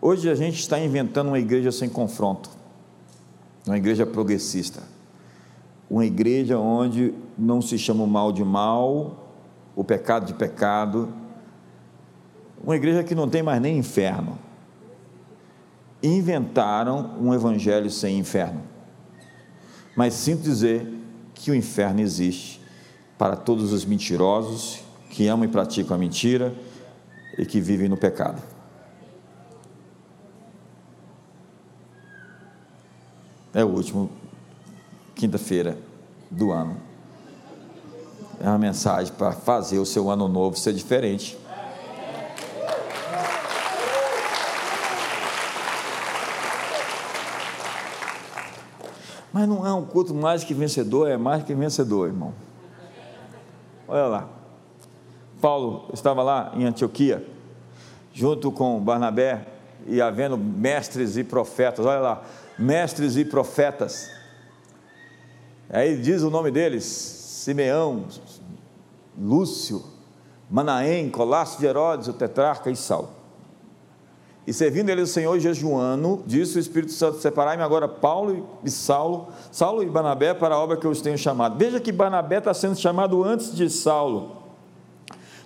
[0.00, 2.50] Hoje a gente está inventando uma igreja sem confronto,
[3.66, 4.82] uma igreja progressista,
[5.90, 9.30] uma igreja onde não se chama o mal de mal,
[9.74, 11.12] o pecado de pecado,
[12.62, 14.38] uma igreja que não tem mais nem inferno.
[16.02, 18.62] Inventaram um evangelho sem inferno.
[19.96, 20.95] Mas sinto dizer
[21.36, 22.60] que o inferno existe
[23.16, 26.54] para todos os mentirosos que amam e praticam a mentira
[27.38, 28.42] e que vivem no pecado.
[33.54, 34.10] É o último
[35.14, 35.78] quinta-feira
[36.30, 36.76] do ano.
[38.40, 41.38] É uma mensagem para fazer o seu ano novo ser diferente.
[49.36, 52.32] Mas não é um culto mais que vencedor, é mais que vencedor, irmão.
[53.86, 54.28] Olha lá.
[55.42, 57.22] Paulo estava lá em Antioquia,
[58.14, 59.46] junto com Barnabé,
[59.86, 61.84] e havendo mestres e profetas.
[61.84, 62.22] Olha lá,
[62.58, 64.10] mestres e profetas.
[65.68, 68.06] Aí diz o nome deles: Simeão,
[69.20, 69.84] Lúcio,
[70.50, 73.10] Manaém, Colácio de Herodes, o tetrarca e Saulo.
[74.46, 79.28] E servindo ele o Senhor jejuando, disse o Espírito Santo: Separai-me agora Paulo e Saulo,
[79.50, 81.58] Saulo e Barnabé para a obra que eu os tenho chamado.
[81.58, 84.36] Veja que Barnabé está sendo chamado antes de Saulo.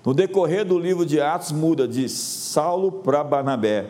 [0.05, 3.87] No decorrer do livro de Atos, muda de Saulo para Barnabé.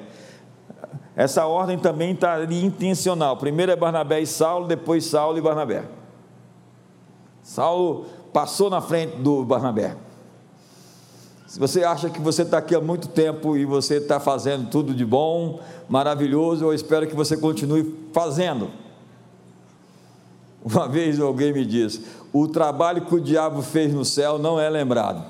[1.16, 3.36] Essa ordem também está ali intencional.
[3.36, 5.84] Primeiro é Barnabé e Saulo, depois Saulo e Barnabé.
[7.42, 9.96] Saulo passou na frente do Barnabé.
[11.50, 14.94] Se você acha que você está aqui há muito tempo e você está fazendo tudo
[14.94, 15.58] de bom,
[15.88, 18.70] maravilhoso, eu espero que você continue fazendo.
[20.64, 24.70] Uma vez alguém me disse: o trabalho que o diabo fez no céu não é
[24.70, 25.24] lembrado.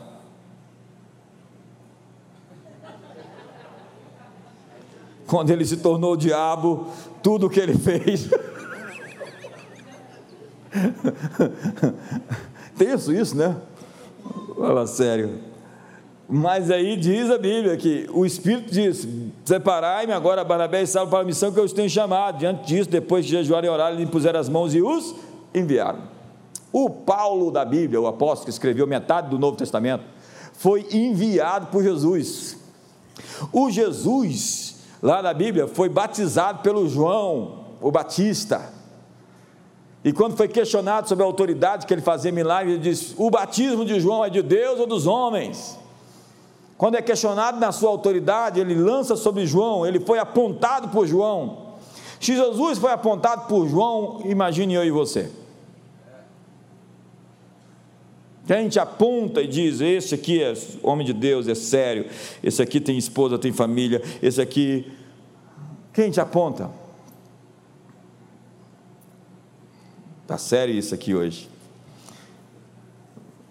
[5.27, 6.89] Quando ele se tornou diabo,
[7.23, 8.29] tudo o que ele fez.
[12.77, 13.57] Tenso isso, né?
[14.55, 15.49] Fala sério.
[16.33, 19.07] Mas aí diz a Bíblia que o Espírito diz:
[19.45, 22.39] Separai-me agora, Barnabé e Saulo, para a missão que eu os tenho chamado.
[22.39, 25.13] Diante disso, depois de jejuar e orar, lhe puseram as mãos e os
[25.53, 26.03] enviaram.
[26.73, 30.05] O Paulo da Bíblia, o apóstolo que escreveu metade do Novo Testamento,
[30.53, 32.57] foi enviado por Jesus.
[33.53, 38.73] O Jesus, lá na Bíblia, foi batizado pelo João, o Batista.
[40.05, 43.85] E quando foi questionado sobre a autoridade que ele fazia milagres, ele disse: O batismo
[43.85, 45.80] de João é de Deus ou dos homens?
[46.81, 51.75] Quando é questionado na sua autoridade, ele lança sobre João, ele foi apontado por João.
[52.19, 55.31] Se Jesus foi apontado por João, imagine eu e você.
[58.47, 62.07] Que a gente aponta e diz: esse aqui é homem de Deus, é sério,
[62.43, 64.91] esse aqui tem esposa, tem família, esse aqui.
[65.93, 66.71] Quem gente aponta?
[70.23, 71.47] Está sério isso aqui hoje.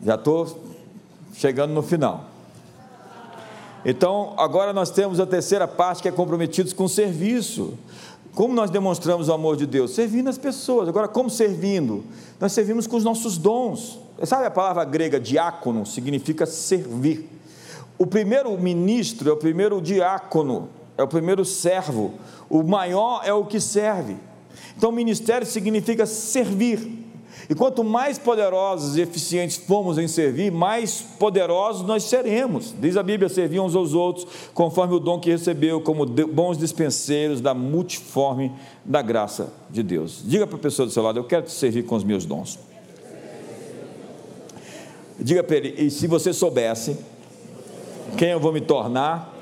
[0.04, 0.64] Já estou
[1.36, 2.29] chegando no final.
[3.86, 7.78] Então, agora nós temos a terceira parte que é comprometidos com serviço.
[8.34, 9.92] Como nós demonstramos o amor de Deus?
[9.92, 10.88] Servindo as pessoas.
[10.88, 12.04] Agora, como servindo?
[12.40, 14.00] Nós servimos com os nossos dons.
[14.24, 15.86] Sabe a palavra grega diácono?
[15.86, 17.30] Significa servir.
[17.98, 22.14] O primeiro ministro é o primeiro diácono, é o primeiro servo.
[22.50, 24.16] O maior é o que serve.
[24.78, 26.99] Então, ministério significa servir.
[27.50, 32.76] E quanto mais poderosos e eficientes formos em servir, mais poderosos nós seremos.
[32.80, 37.42] Diz a Bíblia: servir uns aos outros, conforme o dom que recebeu, como bons dispenseiros
[37.42, 38.52] da multiforme
[38.86, 40.22] da graça de Deus.
[40.24, 42.60] Diga para a pessoa do seu lado: Eu quero te servir com os meus dons.
[45.20, 46.98] Diga para ele: E se você soubesse
[48.16, 49.36] quem eu vou me tornar,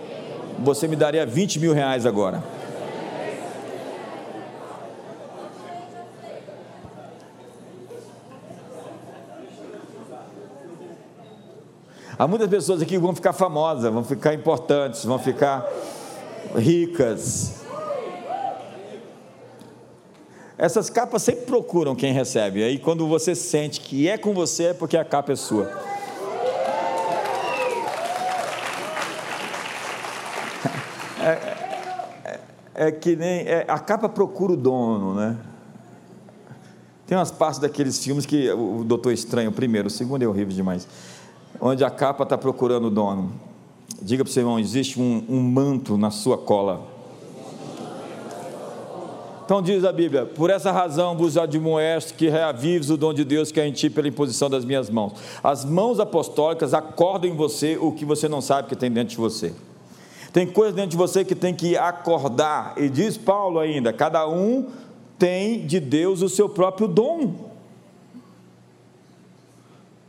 [0.63, 2.56] você me daria 20 mil reais agora.
[12.19, 15.67] Há muitas pessoas aqui que vão ficar famosas, vão ficar importantes, vão ficar
[16.55, 17.61] ricas.
[20.57, 22.63] Essas capas sempre procuram quem recebe.
[22.63, 25.71] Aí quando você sente que é com você, é porque a capa é sua.
[31.21, 32.39] É,
[32.73, 33.41] é que nem.
[33.41, 35.37] É, a capa procura o dono, né?
[37.05, 40.87] Tem umas partes daqueles filmes que o Doutor Estranho, primeiro, o segundo é horrível demais,
[41.59, 43.31] onde a capa está procurando o dono.
[44.01, 46.97] Diga para o seu irmão: existe um, um manto na sua cola.
[49.47, 53.49] Então diz a Bíblia: Por essa razão vos admoesto que reavives o dom de Deus
[53.49, 55.13] que é em ti pela imposição das minhas mãos.
[55.41, 59.17] As mãos apostólicas acordam em você o que você não sabe que tem dentro de
[59.17, 59.53] você.
[60.33, 62.73] Tem coisa dentro de você que tem que acordar.
[62.75, 64.67] E diz Paulo ainda: cada um
[65.17, 67.46] tem de Deus o seu próprio dom.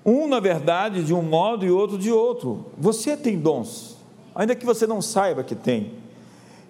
[0.08, 2.64] Um, na verdade, de um modo e outro de outro.
[2.78, 3.98] Você tem dons,
[4.34, 5.92] ainda que você não saiba que tem.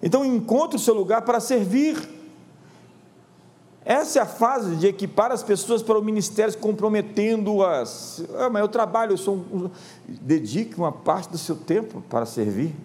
[0.03, 1.97] Então encontre o seu lugar para servir.
[3.85, 8.25] Essa é a fase de equipar as pessoas para o ministério, comprometendo-as.
[8.35, 9.69] Ah, mas eu trabalho, eu sou um...
[10.05, 12.75] dedique uma parte do seu tempo para servir.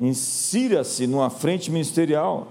[0.00, 2.46] Insira-se numa frente ministerial,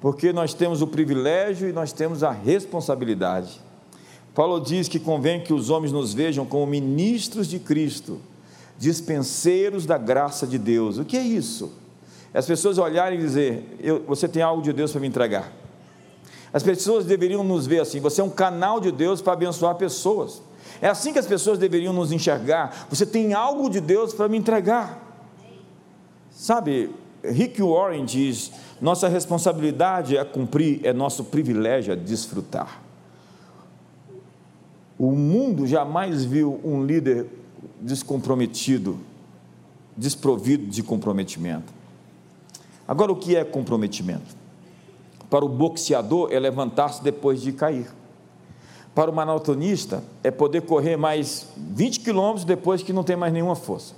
[0.00, 3.67] porque nós temos o privilégio e nós temos a responsabilidade.
[4.38, 8.20] Paulo diz que convém que os homens nos vejam como ministros de Cristo,
[8.78, 10.96] dispenseiros da graça de Deus.
[10.96, 11.72] O que é isso?
[12.32, 15.52] as pessoas olharem e dizer: Você tem algo de Deus para me entregar.
[16.52, 20.40] As pessoas deveriam nos ver assim: Você é um canal de Deus para abençoar pessoas.
[20.80, 22.86] É assim que as pessoas deveriam nos enxergar.
[22.90, 25.04] Você tem algo de Deus para me entregar.
[26.30, 32.86] Sabe, Rick Warren diz: Nossa responsabilidade é cumprir, é nosso privilégio é desfrutar.
[34.98, 37.26] O mundo jamais viu um líder
[37.80, 38.98] descomprometido,
[39.96, 41.72] desprovido de comprometimento.
[42.86, 44.36] Agora, o que é comprometimento?
[45.30, 47.86] Para o boxeador é levantar-se depois de cair.
[48.94, 53.54] Para o maratonista é poder correr mais 20 quilômetros depois que não tem mais nenhuma
[53.54, 53.94] força.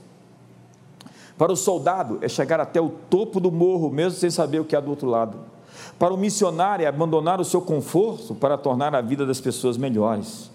[1.39, 4.77] Para o soldado é chegar até o topo do morro, mesmo sem saber o que
[4.77, 5.39] há do outro lado.
[5.99, 10.51] Para o missionário é abandonar o seu conforto para tornar a vida das pessoas melhores.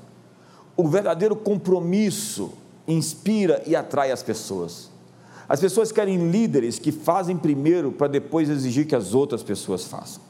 [0.77, 2.53] O verdadeiro compromisso
[2.87, 4.89] inspira e atrai as pessoas.
[5.47, 10.21] As pessoas querem líderes que fazem primeiro para depois exigir que as outras pessoas façam.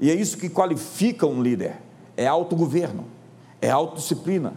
[0.00, 1.76] E é isso que qualifica um líder:
[2.16, 3.06] é autogoverno,
[3.60, 4.54] é autodisciplina,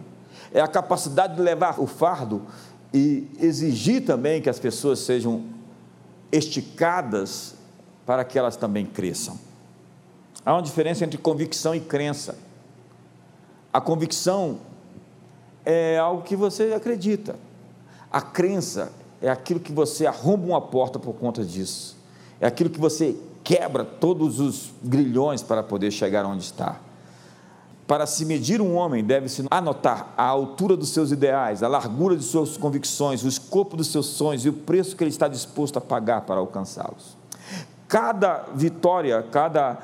[0.52, 2.42] é a capacidade de levar o fardo
[2.92, 5.44] e exigir também que as pessoas sejam
[6.30, 7.54] esticadas
[8.06, 9.38] para que elas também cresçam.
[10.44, 12.36] Há uma diferença entre convicção e crença.
[13.72, 14.58] A convicção
[15.64, 17.36] é algo que você acredita.
[18.10, 18.92] A crença
[19.22, 21.96] é aquilo que você arromba uma porta por conta disso.
[22.40, 26.80] É aquilo que você quebra todos os grilhões para poder chegar onde está.
[27.86, 32.22] Para se medir um homem, deve-se anotar a altura dos seus ideais, a largura de
[32.22, 35.80] suas convicções, o escopo dos seus sonhos e o preço que ele está disposto a
[35.80, 37.16] pagar para alcançá-los.
[37.88, 39.76] Cada vitória, cada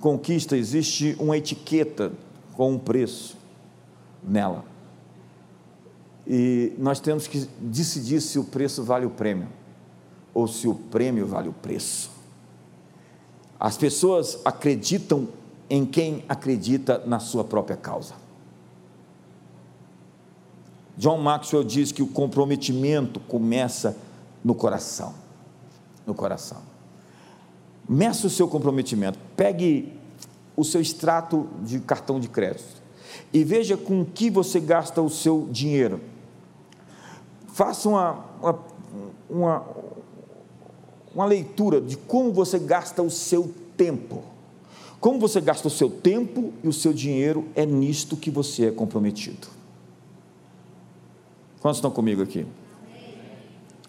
[0.00, 2.12] conquista, existe uma etiqueta
[2.60, 3.38] com um preço
[4.22, 4.66] nela.
[6.26, 9.48] E nós temos que decidir se o preço vale o prêmio
[10.34, 12.10] ou se o prêmio vale o preço.
[13.58, 15.26] As pessoas acreditam
[15.70, 18.12] em quem acredita na sua própria causa.
[20.98, 23.96] John Maxwell diz que o comprometimento começa
[24.44, 25.14] no coração.
[26.06, 26.58] No coração.
[27.88, 29.18] Meça o seu comprometimento.
[29.34, 29.98] Pegue
[30.60, 32.80] o seu extrato de cartão de crédito
[33.32, 36.00] e veja com que você gasta o seu dinheiro
[37.60, 38.58] faça uma, uma,
[39.28, 39.66] uma,
[41.14, 44.22] uma leitura de como você gasta o seu tempo.
[44.98, 48.70] Como você gasta o seu tempo e o seu dinheiro, é nisto que você é
[48.70, 49.48] comprometido.
[51.60, 52.46] Quantos estão comigo aqui?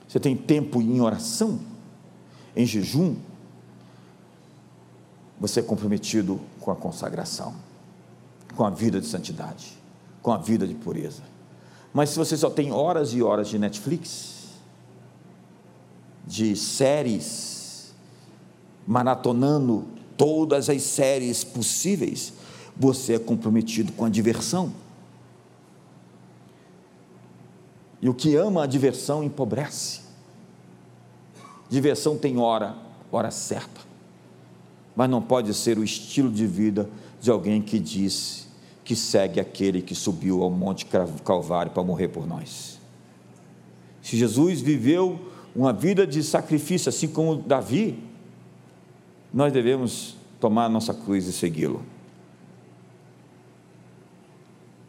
[0.06, 1.58] Você tem tempo em oração,
[2.54, 3.16] em jejum?
[5.42, 7.56] Você é comprometido com a consagração,
[8.56, 9.76] com a vida de santidade,
[10.22, 11.24] com a vida de pureza.
[11.92, 14.50] Mas se você só tem horas e horas de Netflix,
[16.28, 17.92] de séries,
[18.86, 19.86] maratonando
[20.16, 22.34] todas as séries possíveis,
[22.78, 24.72] você é comprometido com a diversão.
[28.00, 30.02] E o que ama a diversão empobrece.
[31.68, 32.76] Diversão tem hora,
[33.12, 33.91] hora certa.
[34.96, 36.90] Mas não pode ser o estilo de vida
[37.20, 38.46] de alguém que disse
[38.84, 40.86] que segue aquele que subiu ao Monte
[41.24, 42.80] Calvário para morrer por nós.
[44.02, 48.04] Se Jesus viveu uma vida de sacrifício, assim como Davi,
[49.34, 51.84] nós devemos tomar a nossa cruz e segui-lo.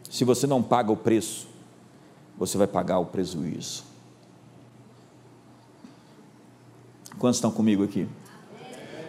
[0.09, 1.47] Se você não paga o preço,
[2.37, 3.83] você vai pagar o prejuízo.
[7.17, 8.07] Quantos estão comigo aqui?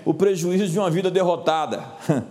[0.05, 1.84] O prejuízo de uma vida derrotada,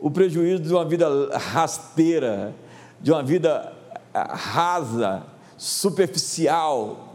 [0.00, 2.54] o prejuízo de uma vida rasteira,
[3.00, 3.72] de uma vida
[4.12, 5.22] ah, rasa,
[5.56, 7.14] superficial.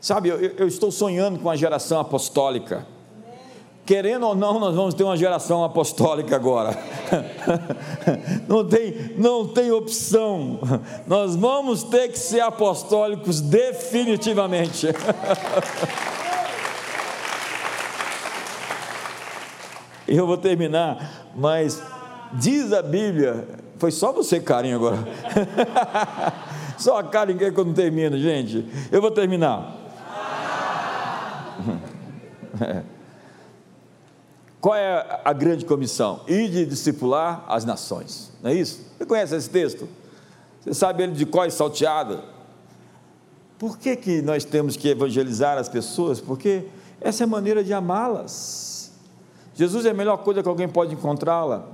[0.00, 2.86] Sabe, eu, eu estou sonhando com a geração apostólica.
[3.86, 6.78] Querendo ou não, nós vamos ter uma geração apostólica agora.
[8.48, 10.58] Não tem, não tem opção.
[11.06, 14.88] Nós vamos ter que ser apostólicos definitivamente.
[20.06, 21.82] eu vou terminar, mas
[22.32, 23.46] diz a Bíblia,
[23.78, 24.98] foi só você, carinho, agora.
[26.78, 28.66] só a Karen que eu não termine, gente.
[28.90, 29.76] Eu vou terminar.
[34.60, 36.22] Qual é a grande comissão?
[36.26, 38.32] Ir de discipular as nações.
[38.42, 38.86] Não é isso?
[38.96, 39.86] Você conhece esse texto?
[40.62, 42.22] Você sabe ele de qual é salteado?
[43.58, 46.18] Por que, que nós temos que evangelizar as pessoas?
[46.18, 46.64] Porque
[46.98, 48.73] essa é a maneira de amá-las.
[49.54, 51.66] Jesus é a melhor coisa que alguém pode encontrá-la.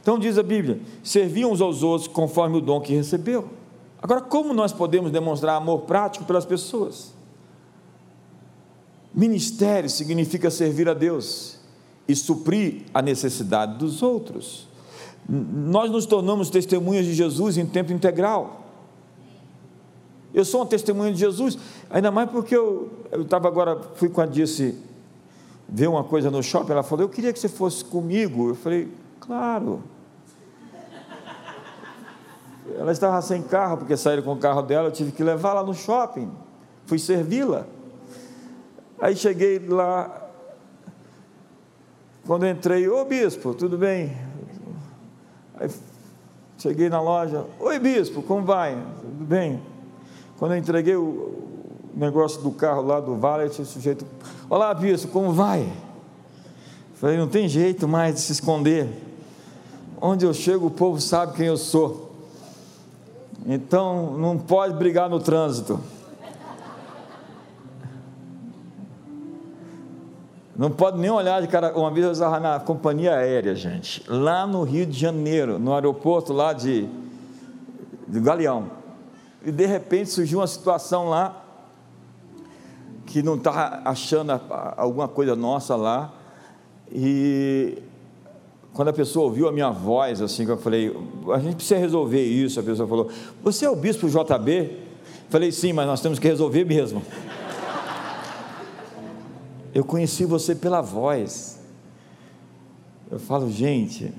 [0.00, 3.48] Então diz a Bíblia: serviam uns aos outros conforme o dom que recebeu.
[4.00, 7.12] Agora, como nós podemos demonstrar amor prático pelas pessoas?
[9.14, 11.58] Ministério significa servir a Deus
[12.06, 14.68] e suprir a necessidade dos outros.
[15.26, 18.62] Nós nos tornamos testemunhas de Jesus em tempo integral.
[20.34, 21.56] Eu sou uma testemunha de Jesus,
[21.88, 24.76] ainda mais porque eu estava agora, fui com a Disse
[25.68, 28.50] ver uma coisa no shopping, ela falou, eu queria que você fosse comigo.
[28.50, 29.82] Eu falei, claro.
[32.76, 35.74] Ela estava sem carro, porque saíram com o carro dela, eu tive que levá-la no
[35.74, 36.30] shopping.
[36.86, 37.66] Fui servi-la.
[39.00, 40.24] Aí cheguei lá,
[42.26, 44.16] quando entrei, ô bispo, tudo bem?
[45.56, 45.70] Aí
[46.56, 48.74] cheguei na loja, oi bispo, como vai?
[49.00, 49.62] Tudo bem?
[50.38, 51.53] Quando eu entreguei o
[51.96, 54.04] negócio do carro lá do vale, o sujeito,
[54.50, 55.70] olá bispo, como vai?
[56.94, 58.88] Falei, não tem jeito mais de se esconder.
[60.00, 62.12] Onde eu chego, o povo sabe quem eu sou.
[63.46, 65.78] Então, não pode brigar no trânsito.
[70.56, 71.76] Não pode nem olhar de cara.
[71.76, 76.32] Uma vez eu estava na companhia aérea, gente, lá no Rio de Janeiro, no aeroporto
[76.32, 76.88] lá de,
[78.06, 78.70] de Galeão.
[79.44, 81.43] E de repente surgiu uma situação lá
[83.06, 84.32] que não estava achando
[84.76, 86.12] alguma coisa nossa lá.
[86.92, 87.78] E
[88.72, 90.94] quando a pessoa ouviu a minha voz, assim, que eu falei,
[91.32, 92.58] a gente precisa resolver isso.
[92.58, 93.10] A pessoa falou,
[93.42, 94.78] você é o bispo JB?
[95.28, 97.02] Falei, sim, mas nós temos que resolver mesmo.
[99.74, 101.60] Eu conheci você pela voz.
[103.10, 104.12] Eu falo, gente,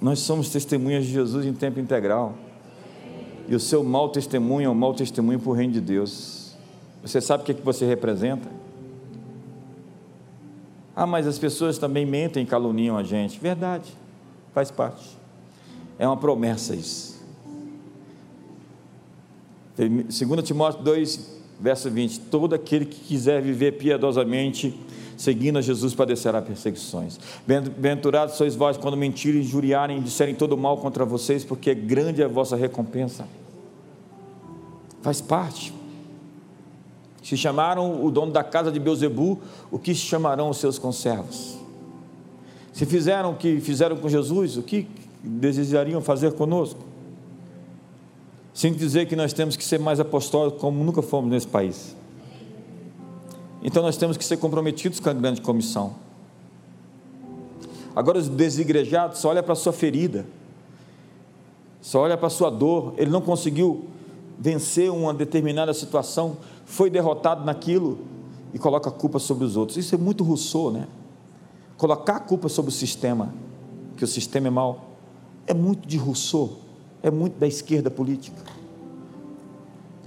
[0.00, 2.34] nós somos testemunhas de Jesus em tempo integral.
[3.48, 6.45] E o seu mau testemunho é um mau testemunho para o reino de Deus.
[7.02, 8.48] Você sabe o que, é que você representa?
[10.94, 13.38] Ah, mas as pessoas também mentem e caluniam a gente.
[13.38, 13.92] Verdade,
[14.54, 15.16] faz parte.
[15.98, 17.16] É uma promessa isso.
[19.76, 24.74] 2 Timóteo 2, verso 20: Todo aquele que quiser viver piedosamente,
[25.18, 27.20] seguindo a Jesus, padecerá perseguições.
[27.46, 32.24] Bem-aventurados sois vós quando mentirem, injuriarem e disserem todo mal contra vocês, porque grande é
[32.24, 33.28] a vossa recompensa.
[35.02, 35.75] Faz parte.
[37.26, 41.56] Se chamaram o dono da casa de Beuzebu, o que chamarão os seus conservos?
[42.72, 44.86] Se fizeram o que fizeram com Jesus, o que
[45.22, 46.80] desejariam fazer conosco?
[48.56, 51.94] sem dizer que nós temos que ser mais apostólicos como nunca fomos nesse país.
[53.62, 55.94] Então nós temos que ser comprometidos com a grande comissão.
[57.94, 60.24] Agora os desigrejados só olha para a sua ferida,
[61.82, 63.84] só olha para a sua dor, ele não conseguiu
[64.38, 68.00] vencer uma determinada situação, foi derrotado naquilo
[68.52, 69.78] e coloca a culpa sobre os outros.
[69.78, 70.86] Isso é muito Rousseau, né?
[71.78, 73.32] Colocar a culpa sobre o sistema,
[73.96, 74.90] que o sistema é mau,
[75.46, 76.66] é muito de Rousseau
[77.06, 78.42] é muito da esquerda política.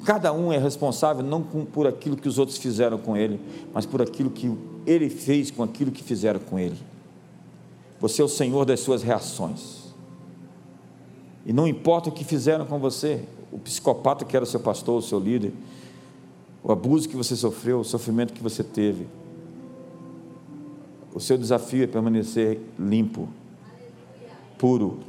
[0.03, 3.39] Cada um é responsável não por aquilo que os outros fizeram com ele,
[3.73, 4.51] mas por aquilo que
[4.85, 6.77] ele fez com aquilo que fizeram com ele.
[7.99, 9.93] Você é o senhor das suas reações.
[11.45, 14.99] E não importa o que fizeram com você, o psicopata que era o seu pastor,
[14.99, 15.53] o seu líder,
[16.63, 19.07] o abuso que você sofreu, o sofrimento que você teve.
[21.13, 23.27] O seu desafio é permanecer limpo,
[24.57, 24.99] puro,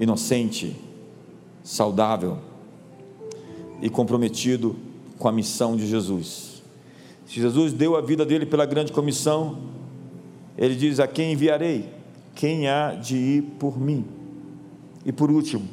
[0.00, 0.76] inocente,
[1.62, 2.38] saudável
[3.82, 4.76] e comprometido
[5.18, 6.62] com a missão de Jesus.
[7.26, 9.58] Se Jesus deu a vida dele pela grande comissão,
[10.56, 11.88] ele diz: A quem enviarei?
[12.34, 14.04] Quem há de ir por mim?
[15.04, 15.68] E por último,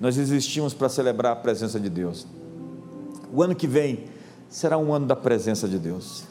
[0.00, 2.26] nós existimos para celebrar a presença de Deus.
[3.32, 4.04] O ano que vem
[4.48, 6.24] será um ano da presença de Deus.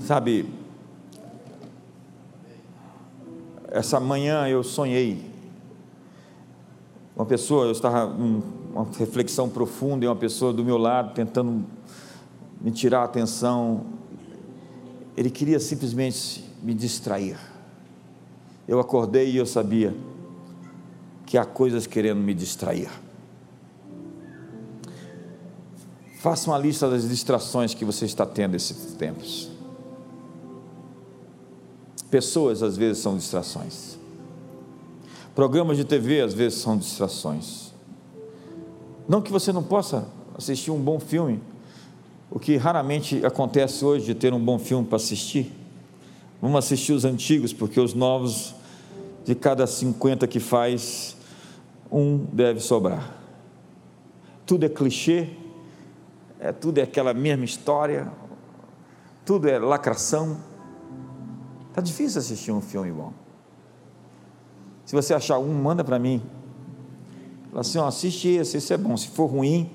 [0.00, 0.52] Sabe,
[3.68, 5.30] essa manhã eu sonhei.
[7.14, 8.42] Uma pessoa, eu estava em
[8.72, 11.64] uma reflexão profunda e uma pessoa do meu lado tentando
[12.60, 13.84] me tirar a atenção.
[15.16, 17.38] Ele queria simplesmente me distrair.
[18.66, 19.94] Eu acordei e eu sabia
[21.24, 23.05] que há coisas querendo me distrair.
[26.16, 29.50] Faça uma lista das distrações que você está tendo esses tempos.
[32.10, 33.98] Pessoas às vezes são distrações.
[35.34, 37.72] Programas de TV às vezes são distrações.
[39.06, 41.40] Não que você não possa assistir um bom filme,
[42.30, 45.52] o que raramente acontece hoje de ter um bom filme para assistir.
[46.40, 48.54] Vamos assistir os antigos, porque os novos,
[49.24, 51.16] de cada 50 que faz,
[51.90, 53.14] um deve sobrar.
[54.44, 55.28] Tudo é clichê,
[56.46, 58.10] é, tudo é aquela mesma história,
[59.24, 60.36] tudo é lacração.
[61.70, 63.12] Está difícil assistir um filme bom.
[64.84, 66.22] Se você achar um, manda para mim.
[67.50, 68.96] Fala assim, ó, assiste esse, esse é bom.
[68.96, 69.68] Se for ruim,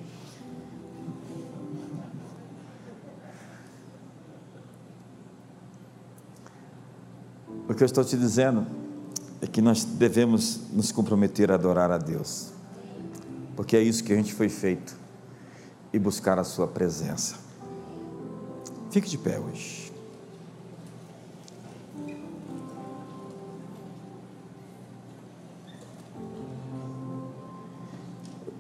[7.68, 8.66] o que eu estou te dizendo
[9.42, 12.54] é que nós devemos nos comprometer a adorar a Deus,
[13.58, 15.01] porque é isso que a gente foi feito
[15.94, 17.36] e buscar a Sua presença.
[18.90, 19.92] Fique de pé hoje.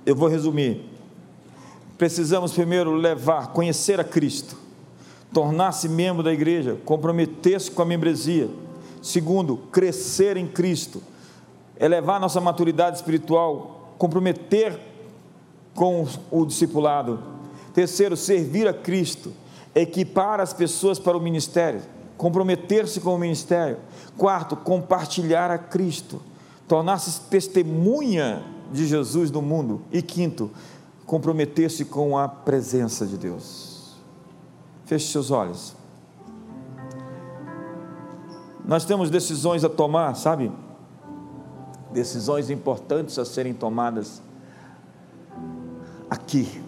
[0.05, 0.89] Eu vou resumir.
[1.97, 4.57] Precisamos primeiro levar, conhecer a Cristo,
[5.31, 8.49] tornar-se membro da igreja, comprometer-se com a membresia.
[9.01, 11.03] Segundo, crescer em Cristo,
[11.79, 14.90] elevar nossa maturidade espiritual, comprometer
[15.75, 17.19] com o discipulado.
[17.73, 19.33] Terceiro, servir a Cristo,
[19.73, 21.81] equipar as pessoas para o ministério,
[22.17, 23.77] comprometer-se com o ministério.
[24.17, 26.21] Quarto, compartilhar a Cristo,
[26.67, 29.81] tornar-se testemunha de Jesus no mundo.
[29.91, 30.51] E quinto,
[31.05, 33.95] comprometer-se com a presença de Deus.
[34.85, 35.75] Feche seus olhos.
[38.65, 40.51] Nós temos decisões a tomar, sabe?
[41.91, 44.21] Decisões importantes a serem tomadas
[46.11, 46.61] aqui.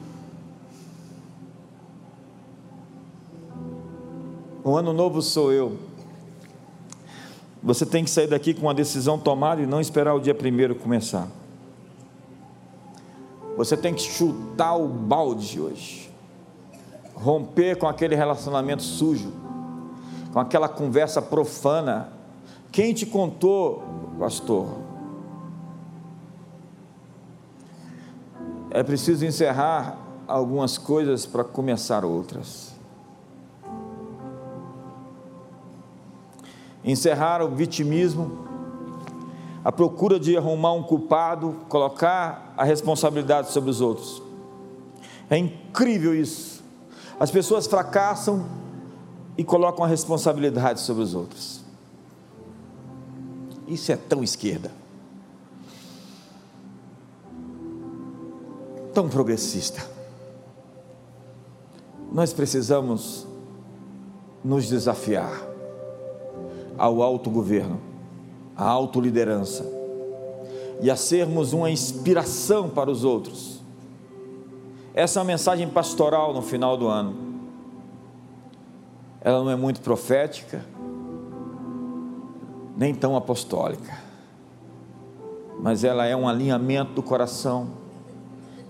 [4.64, 5.78] O ano novo sou eu.
[7.62, 10.74] Você tem que sair daqui com uma decisão tomada e não esperar o dia primeiro
[10.76, 11.28] começar.
[13.58, 16.10] Você tem que chutar o balde hoje,
[17.14, 19.32] romper com aquele relacionamento sujo,
[20.32, 22.10] com aquela conversa profana.
[22.72, 23.84] Quem te contou,
[24.18, 24.93] pastor?
[28.74, 29.98] É preciso encerrar
[30.28, 32.74] algumas coisas para começar outras.
[36.84, 38.44] Encerrar o vitimismo
[39.64, 44.22] a procura de arrumar um culpado, colocar a responsabilidade sobre os outros.
[45.30, 46.62] É incrível isso.
[47.20, 48.46] As pessoas fracassam
[49.38, 51.64] e colocam a responsabilidade sobre os outros.
[53.68, 54.83] Isso é tão esquerda.
[58.94, 59.82] Tão progressista.
[62.12, 63.26] Nós precisamos
[64.44, 65.42] nos desafiar
[66.78, 67.82] ao autogoverno
[68.56, 69.66] a autoliderança
[70.80, 73.62] e a sermos uma inspiração para os outros.
[74.94, 77.16] Essa é uma mensagem pastoral no final do ano.
[79.22, 80.64] Ela não é muito profética,
[82.78, 83.98] nem tão apostólica,
[85.60, 87.83] mas ela é um alinhamento do coração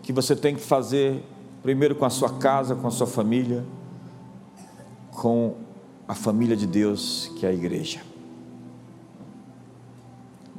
[0.04, 1.24] que você tem que fazer
[1.64, 3.64] primeiro com a sua casa, com a sua família,
[5.12, 5.56] com
[6.06, 8.02] a família de Deus, que é a igreja.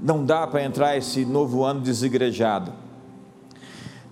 [0.01, 2.72] Não dá para entrar esse novo ano desigrejado.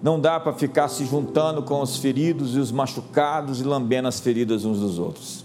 [0.02, 4.20] Não dá para ficar se juntando com os feridos e os machucados e lambendo as
[4.20, 5.44] feridas uns dos outros.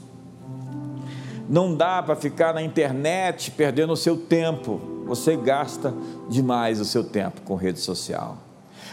[1.47, 4.81] Não dá para ficar na internet perdendo o seu tempo.
[5.05, 5.93] Você gasta
[6.27, 8.46] demais o seu tempo com rede social.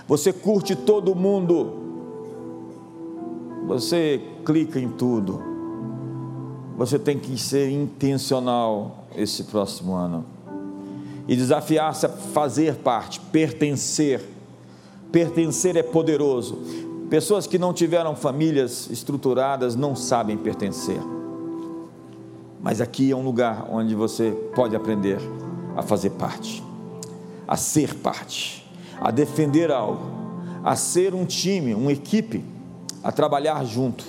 [0.06, 1.82] Você curte todo mundo.
[3.66, 5.42] Você clica em tudo.
[6.76, 10.26] Você tem que ser intencional esse próximo ano
[11.26, 14.22] e desafiar-se a fazer parte, pertencer.
[15.10, 16.58] Pertencer é poderoso.
[17.08, 21.00] Pessoas que não tiveram famílias estruturadas não sabem pertencer.
[22.60, 25.18] Mas aqui é um lugar onde você pode aprender
[25.76, 26.62] a fazer parte,
[27.46, 28.63] a ser parte,
[29.00, 30.10] a defender algo,
[30.62, 32.44] a ser um time, uma equipe,
[33.02, 34.04] a trabalhar junto.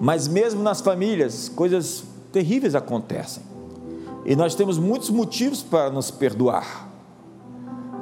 [0.00, 3.42] Mas mesmo nas famílias, coisas terríveis acontecem.
[4.24, 6.88] E nós temos muitos motivos para nos perdoar.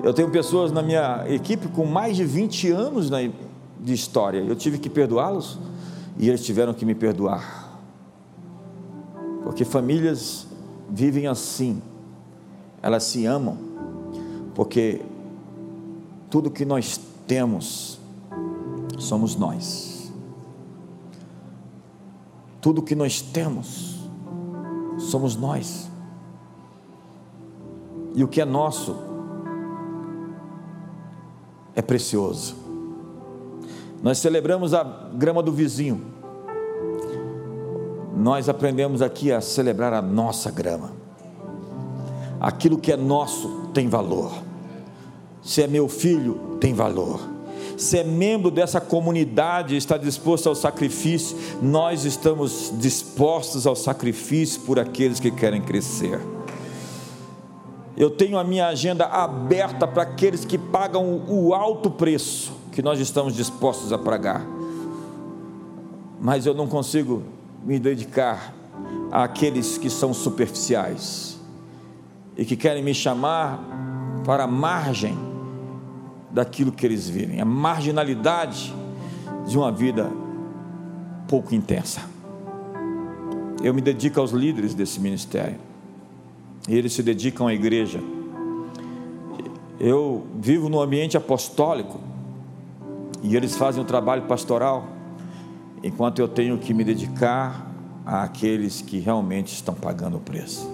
[0.03, 3.11] Eu tenho pessoas na minha equipe com mais de 20 anos
[3.81, 4.39] de história.
[4.39, 5.59] Eu tive que perdoá-los
[6.19, 7.81] e eles tiveram que me perdoar.
[9.43, 10.47] Porque famílias
[10.91, 11.83] vivem assim,
[12.83, 13.57] elas se amam,
[14.55, 15.01] porque
[16.31, 17.99] tudo que nós temos
[18.99, 20.13] somos nós.
[22.61, 23.97] Tudo que nós temos
[24.99, 25.89] somos nós.
[28.15, 28.97] E o que é nosso
[31.75, 32.57] é precioso.
[34.03, 36.05] Nós celebramos a grama do vizinho.
[38.17, 40.91] Nós aprendemos aqui a celebrar a nossa grama.
[42.41, 44.48] Aquilo que é nosso tem valor.
[45.49, 47.27] Se é meu filho, tem valor.
[47.75, 54.79] Se é membro dessa comunidade, está disposto ao sacrifício, nós estamos dispostos ao sacrifício por
[54.79, 56.21] aqueles que querem crescer.
[57.97, 63.01] Eu tenho a minha agenda aberta para aqueles que pagam o alto preço que nós
[63.01, 64.47] estamos dispostos a pagar.
[66.21, 67.23] Mas eu não consigo
[67.65, 68.53] me dedicar
[69.11, 71.41] àqueles que são superficiais
[72.37, 73.65] e que querem me chamar
[74.27, 75.28] para a margem
[76.31, 78.75] daquilo que eles vivem, a marginalidade
[79.47, 80.11] de uma vida
[81.27, 82.03] pouco intensa.
[83.63, 85.57] Eu me dedico aos líderes desse ministério,
[86.69, 88.01] e eles se dedicam à igreja.
[89.81, 92.01] Eu vivo no ambiente apostólico,
[93.23, 94.87] e eles fazem o trabalho pastoral,
[95.83, 97.67] enquanto eu tenho que me dedicar
[98.05, 100.69] àqueles que realmente estão pagando o preço.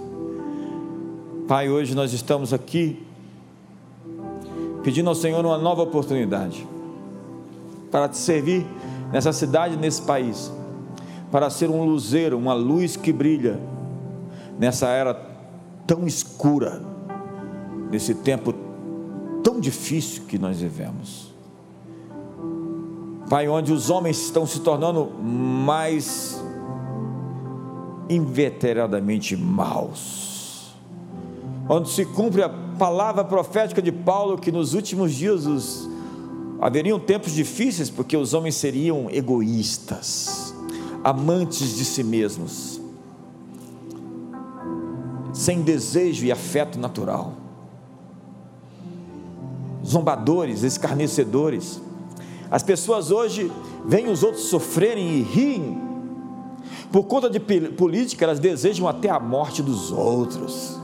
[1.46, 3.03] Pai, hoje nós estamos aqui
[4.84, 6.68] pedindo ao Senhor uma nova oportunidade
[7.90, 8.66] para te servir
[9.10, 10.52] nessa cidade, nesse país,
[11.32, 13.58] para ser um luzeiro, uma luz que brilha
[14.58, 15.14] nessa era
[15.86, 16.82] tão escura,
[17.90, 18.54] nesse tempo
[19.42, 21.32] tão difícil que nós vivemos.
[23.30, 26.44] Pai, onde os homens estão se tornando mais
[28.08, 30.74] inveteradamente maus,
[31.68, 35.88] onde se cumpre a palavra profética de Paulo que nos últimos dias os,
[36.60, 40.54] haveriam tempos difíceis porque os homens seriam egoístas,
[41.02, 42.80] amantes de si mesmos,
[45.32, 47.34] sem desejo e afeto natural,
[49.84, 51.80] zombadores, escarnecedores,
[52.50, 53.50] as pessoas hoje
[53.84, 55.78] veem os outros sofrerem e riem.
[56.92, 60.83] Por conta de política, elas desejam até a morte dos outros.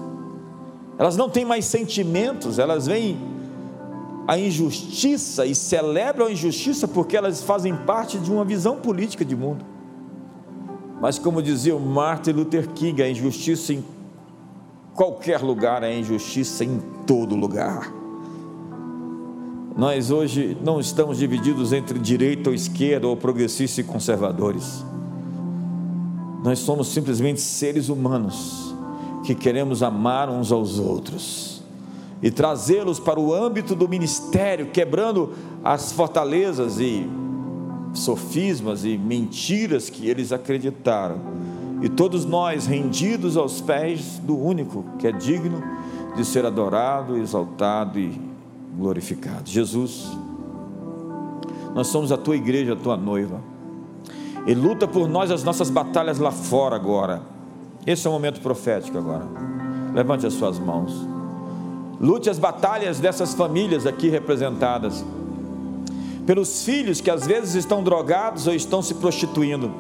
[1.01, 3.19] Elas não têm mais sentimentos, elas veem
[4.29, 9.35] a injustiça e celebram a injustiça porque elas fazem parte de uma visão política de
[9.35, 9.65] mundo.
[11.01, 13.83] Mas como dizia o Martin Luther King, a injustiça em
[14.93, 17.91] qualquer lugar é injustiça em todo lugar.
[19.75, 24.85] Nós hoje não estamos divididos entre direita ou esquerda, ou progressistas e conservadores.
[26.45, 28.71] Nós somos simplesmente seres humanos
[29.35, 31.63] que queremos amar uns aos outros
[32.21, 37.09] e trazê-los para o âmbito do ministério, quebrando as fortalezas e
[37.95, 41.19] sofismas e mentiras que eles acreditaram.
[41.81, 45.63] E todos nós rendidos aos pés do único que é digno
[46.17, 48.21] de ser adorado, exaltado e
[48.77, 49.49] glorificado.
[49.49, 50.11] Jesus,
[51.73, 53.41] nós somos a tua igreja, a tua noiva.
[54.47, 57.40] E luta por nós as nossas batalhas lá fora agora.
[57.87, 59.27] Esse é o momento profético agora.
[59.95, 60.93] Levante as suas mãos.
[62.01, 65.05] Lute as batalhas dessas famílias aqui representadas.
[66.27, 69.73] Pelos filhos que às vezes estão drogados ou estão se prostituindo.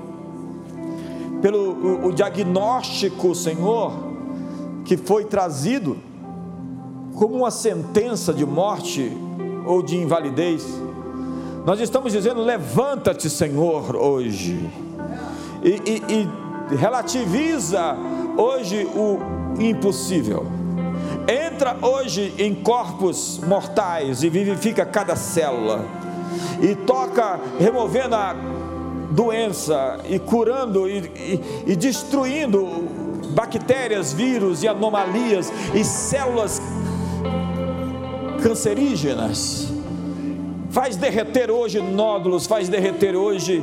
[1.43, 3.93] Pelo o, o diagnóstico, Senhor,
[4.85, 5.97] que foi trazido
[7.15, 9.11] como uma sentença de morte
[9.67, 10.67] ou de invalidez.
[11.65, 14.69] Nós estamos dizendo: levanta-te, Senhor, hoje,
[15.63, 16.40] e, e, e
[16.77, 17.97] relativiza
[18.37, 19.19] hoje o
[19.61, 20.47] impossível.
[21.29, 25.85] Entra hoje em corpos mortais e vivifica cada célula,
[26.61, 28.35] e toca, removendo a
[29.11, 32.67] doença e curando e, e, e destruindo
[33.35, 36.61] bactérias, vírus e anomalias e células
[38.43, 39.69] cancerígenas.
[40.71, 43.63] Faz derreter hoje nódulos, faz derreter hoje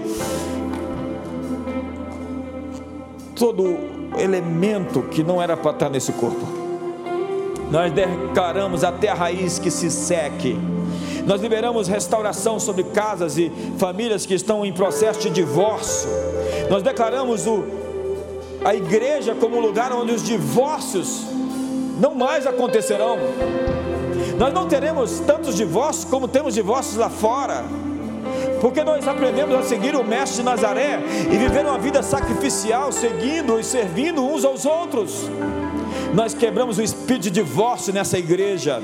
[3.38, 3.78] todo
[4.18, 6.46] elemento que não era para estar nesse corpo.
[7.70, 10.58] Nós declaramos até a raiz que se seque.
[11.26, 16.10] Nós liberamos restauração sobre casas e famílias que estão em processo de divórcio.
[16.70, 17.64] Nós declaramos o
[18.64, 21.26] a igreja como lugar onde os divórcios
[22.00, 23.18] não mais acontecerão.
[24.38, 27.64] Nós não teremos tantos divórcios como temos divórcios lá fora,
[28.60, 31.00] porque nós aprendemos a seguir o Mestre de Nazaré
[31.32, 35.30] e viver uma vida sacrificial, seguindo e servindo uns aos outros.
[36.14, 38.82] Nós quebramos o espírito de divórcio nessa igreja.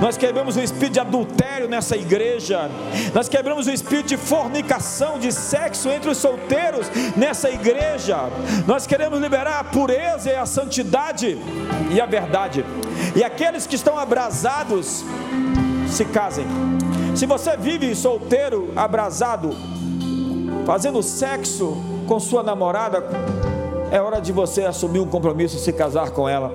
[0.00, 2.70] Nós quebramos o espírito de adultério nessa igreja.
[3.14, 6.86] Nós quebramos o espírito de fornicação, de sexo entre os solteiros
[7.16, 8.28] nessa igreja.
[8.66, 11.38] Nós queremos liberar a pureza e a santidade
[11.90, 12.64] e a verdade.
[13.14, 15.04] E aqueles que estão abrasados,
[15.88, 16.75] se casem.
[17.16, 19.48] Se você vive solteiro, abrasado,
[20.66, 21.74] fazendo sexo
[22.06, 23.02] com sua namorada,
[23.90, 26.52] é hora de você assumir um compromisso e se casar com ela.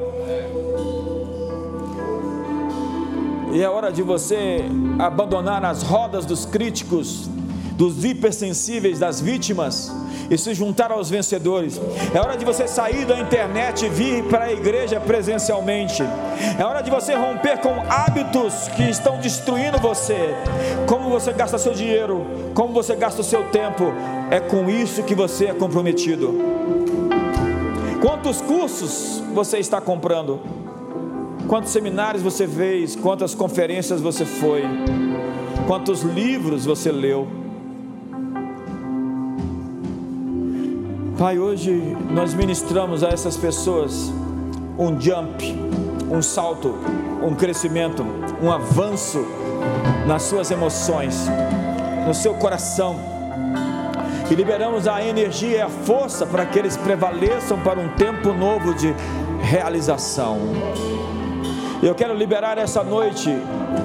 [3.52, 4.64] E é hora de você
[5.00, 7.28] abandonar as rodas dos críticos,
[7.74, 9.92] dos hipersensíveis, das vítimas
[10.32, 11.80] e se juntar aos vencedores.
[12.16, 16.02] É hora de você sair da internet e vir para a igreja presencialmente.
[16.58, 20.34] É hora de você romper com hábitos que estão destruindo você.
[20.88, 22.26] Como você gasta seu dinheiro,
[22.56, 23.92] como você gasta o seu tempo,
[24.32, 26.34] é com isso que você é comprometido.
[28.00, 30.40] Quantos cursos você está comprando?
[31.46, 32.96] Quantos seminários você fez?
[32.96, 34.64] Quantas conferências você foi?
[35.68, 37.28] Quantos livros você leu?
[41.18, 44.12] Pai, hoje nós ministramos a essas pessoas
[44.78, 45.44] um jump,
[46.10, 46.74] um salto,
[47.22, 48.04] um crescimento,
[48.42, 49.24] um avanço
[50.08, 51.28] nas suas emoções,
[52.08, 52.96] no seu coração
[54.32, 58.74] e liberamos a energia e a força para que eles prevaleçam para um tempo novo
[58.74, 58.96] de
[59.42, 60.40] realização.
[61.84, 63.30] Eu quero liberar essa noite,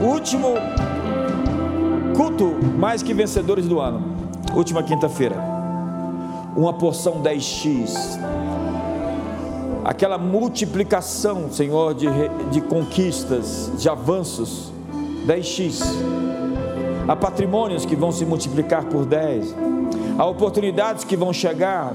[0.00, 0.54] último
[2.14, 4.16] culto mais que vencedores do ano,
[4.54, 5.55] última quinta-feira,
[6.56, 8.18] uma porção 10x,
[9.84, 12.06] aquela multiplicação, Senhor, de,
[12.50, 14.72] de conquistas, de avanços,
[15.26, 15.82] 10x,
[17.06, 19.66] há patrimônios que vão se multiplicar por 10
[20.18, 21.92] há oportunidades que vão chegar,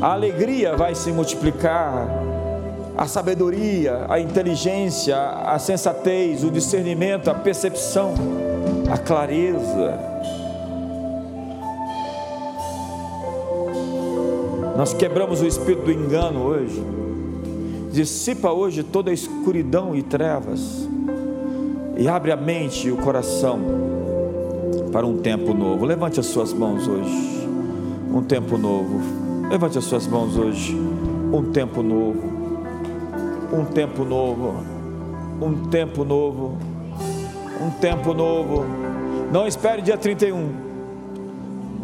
[0.00, 2.08] a alegria vai se multiplicar,
[2.96, 8.14] a sabedoria, a inteligência, a sensatez, o discernimento, a percepção,
[8.90, 9.98] a clareza.
[14.76, 16.82] Nós quebramos o espírito do engano hoje.
[17.92, 20.88] Dissipa hoje toda a escuridão e trevas
[21.96, 23.60] e abre a mente e o coração
[24.90, 25.84] para um tempo novo.
[25.84, 27.32] Levante as suas mãos hoje
[28.12, 29.00] um tempo novo.
[29.48, 30.76] Levante as suas mãos hoje.
[31.32, 32.22] Um tempo novo.
[33.52, 34.54] Um tempo novo.
[35.40, 36.58] Um tempo novo.
[37.60, 38.64] Um tempo novo.
[39.32, 40.50] Não espere dia 31.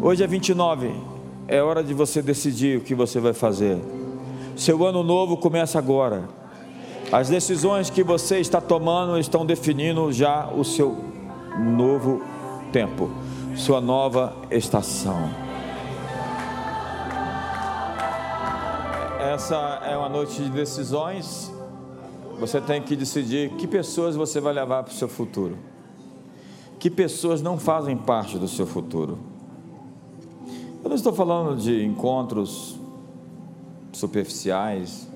[0.01, 1.08] Hoje é 29.
[1.51, 3.81] É hora de você decidir o que você vai fazer.
[4.55, 6.29] Seu ano novo começa agora.
[7.11, 10.95] As decisões que você está tomando estão definindo já o seu
[11.57, 12.21] novo
[12.71, 13.09] tempo,
[13.55, 15.27] sua nova estação.
[19.19, 21.51] Essa é uma noite de decisões.
[22.39, 25.57] Você tem que decidir que pessoas você vai levar para o seu futuro.
[26.77, 29.28] Que pessoas não fazem parte do seu futuro.
[30.83, 32.79] Eu não estou falando de encontros
[33.91, 35.07] superficiais,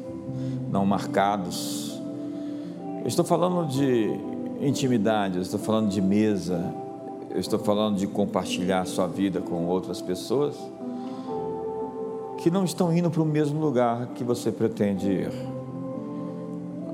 [0.70, 2.00] não marcados.
[3.02, 4.10] Eu estou falando de
[4.62, 6.74] intimidade, eu estou falando de mesa,
[7.30, 10.56] eu estou falando de compartilhar sua vida com outras pessoas
[12.38, 15.32] que não estão indo para o mesmo lugar que você pretende ir.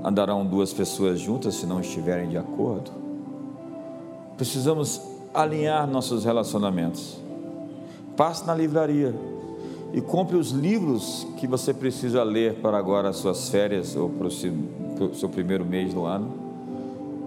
[0.04, 2.92] Andarão duas pessoas juntas se não estiverem de acordo?
[4.38, 5.02] Precisamos
[5.34, 7.18] alinhar nossos relacionamentos.
[8.20, 9.16] Passe na livraria
[9.94, 14.28] e compre os livros que você precisa ler para agora as suas férias ou para
[14.28, 16.30] o seu, primeiro mês do ano.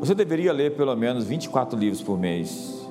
[0.01, 2.87] Você deveria ler pelo menos 24 livros por mês.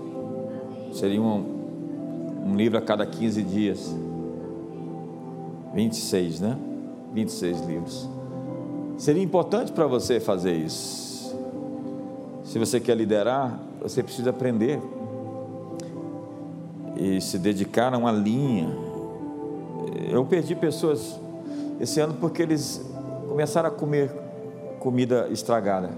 [0.94, 3.96] Seria um, um livro a cada 15 dias.
[5.76, 6.58] 26, né?
[7.14, 8.10] 26 livros.
[8.98, 11.38] Seria importante para você fazer isso.
[12.46, 14.82] Se você quer liderar, você precisa aprender
[17.02, 18.70] e se dedicar a uma linha.
[20.12, 21.20] Eu perdi pessoas
[21.80, 22.80] esse ano porque eles
[23.28, 24.12] começaram a comer
[24.80, 25.90] comida estragada.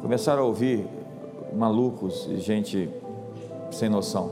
[0.00, 0.86] Começaram a ouvir
[1.52, 2.88] malucos e gente
[3.72, 4.30] sem noção.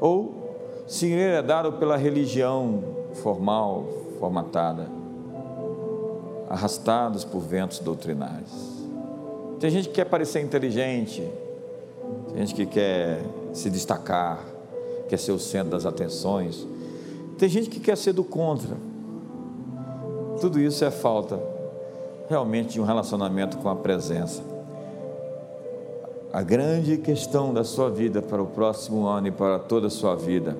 [0.00, 2.84] Ou se enredaram pela religião
[3.14, 3.86] formal,
[4.20, 4.86] formatada,
[6.48, 8.86] arrastados por ventos doutrinários.
[9.58, 11.28] Tem gente que quer parecer inteligente,
[12.28, 13.20] tem gente que quer
[13.52, 14.55] se destacar,
[15.08, 16.66] quer ser o centro das atenções,
[17.38, 18.76] tem gente que quer ser do contra.
[20.40, 21.40] tudo isso é falta
[22.28, 24.42] realmente de um relacionamento com a presença.
[26.32, 30.14] A grande questão da sua vida para o próximo ano e para toda a sua
[30.14, 30.56] vida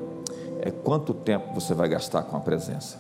[0.61, 2.99] é quanto tempo você vai gastar com a presença.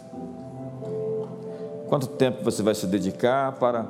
[1.88, 3.86] Quanto tempo você vai se dedicar para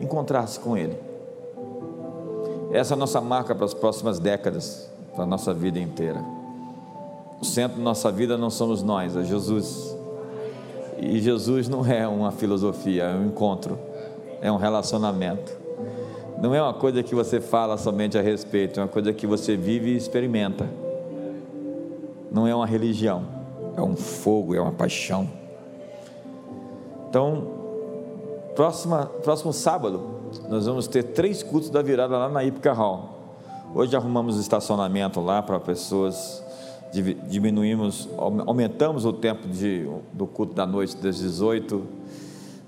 [0.00, 0.96] encontrar-se com Ele.
[2.72, 4.89] Essa é a nossa marca para as próximas décadas,
[5.20, 6.24] para a nossa vida inteira.
[7.38, 9.94] O centro da nossa vida não somos nós, é Jesus.
[10.98, 13.78] E Jesus não é uma filosofia, é um encontro,
[14.40, 15.52] é um relacionamento.
[16.40, 19.58] Não é uma coisa que você fala somente a respeito, é uma coisa que você
[19.58, 20.66] vive e experimenta.
[22.30, 23.24] Não é uma religião,
[23.76, 25.28] é um fogo, é uma paixão.
[27.10, 27.46] Então,
[28.56, 30.00] próxima, próximo sábado,
[30.48, 33.19] nós vamos ter três cultos da virada lá na Ipica Hall.
[33.72, 36.42] Hoje arrumamos estacionamento lá para pessoas
[37.28, 38.08] diminuímos,
[38.44, 41.86] aumentamos o tempo de, do culto da noite das 18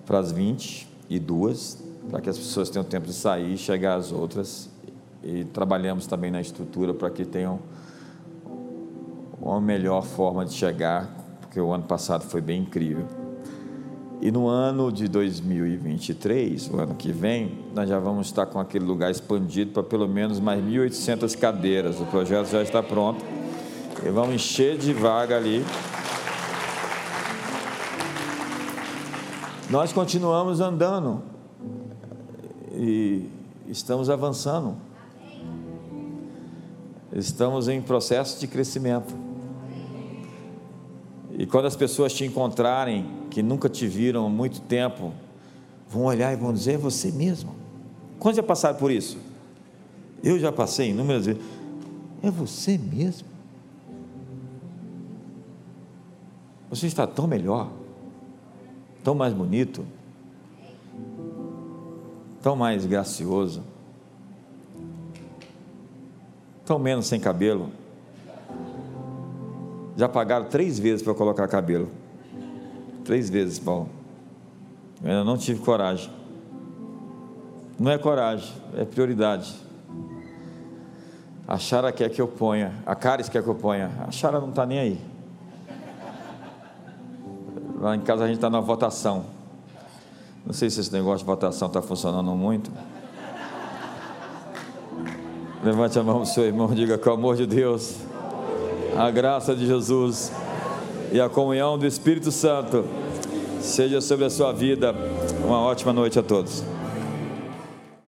[0.06, 4.70] para as 22, para que as pessoas tenham tempo de sair e chegar às outras.
[5.24, 7.58] E trabalhamos também na estrutura para que tenham
[9.40, 13.21] uma melhor forma de chegar, porque o ano passado foi bem incrível.
[14.22, 18.84] E no ano de 2023, o ano que vem, nós já vamos estar com aquele
[18.84, 22.00] lugar expandido para pelo menos mais 1.800 cadeiras.
[22.00, 23.24] O projeto já está pronto
[24.06, 25.64] e vamos encher de vaga ali.
[29.68, 31.20] Nós continuamos andando
[32.72, 33.28] e
[33.66, 34.76] estamos avançando.
[37.12, 39.12] Estamos em processo de crescimento.
[41.32, 45.10] E quando as pessoas te encontrarem, que nunca te viram há muito tempo,
[45.88, 47.54] vão olhar e vão dizer: é você mesmo.
[48.18, 49.16] Quantos já passaram por isso?
[50.22, 51.42] Eu já passei inúmeras vezes.
[52.22, 53.26] É você mesmo?
[56.68, 57.70] Você está tão melhor,
[59.02, 59.82] tão mais bonito,
[62.42, 63.62] tão mais gracioso,
[66.66, 67.70] tão menos sem cabelo.
[69.96, 72.01] Já pagaram três vezes para colocar cabelo.
[73.04, 73.88] Três vezes, Paulo.
[75.02, 76.10] Eu ainda não tive coragem.
[77.78, 79.54] Não é coragem, é prioridade.
[81.48, 83.90] A Chara quer que eu ponha, a Caris quer que eu ponha.
[84.06, 85.00] A Chara não está nem aí.
[87.80, 89.24] Lá em casa a gente está na votação.
[90.46, 92.70] Não sei se esse negócio de votação está funcionando muito.
[95.64, 97.96] Levante a mão do seu irmão diga com o amor de Deus,
[98.96, 100.32] a graça de Jesus
[101.12, 102.84] e a comunhão do Espírito Santo
[103.60, 104.94] seja sobre a sua vida.
[105.44, 106.64] Uma ótima noite a todos.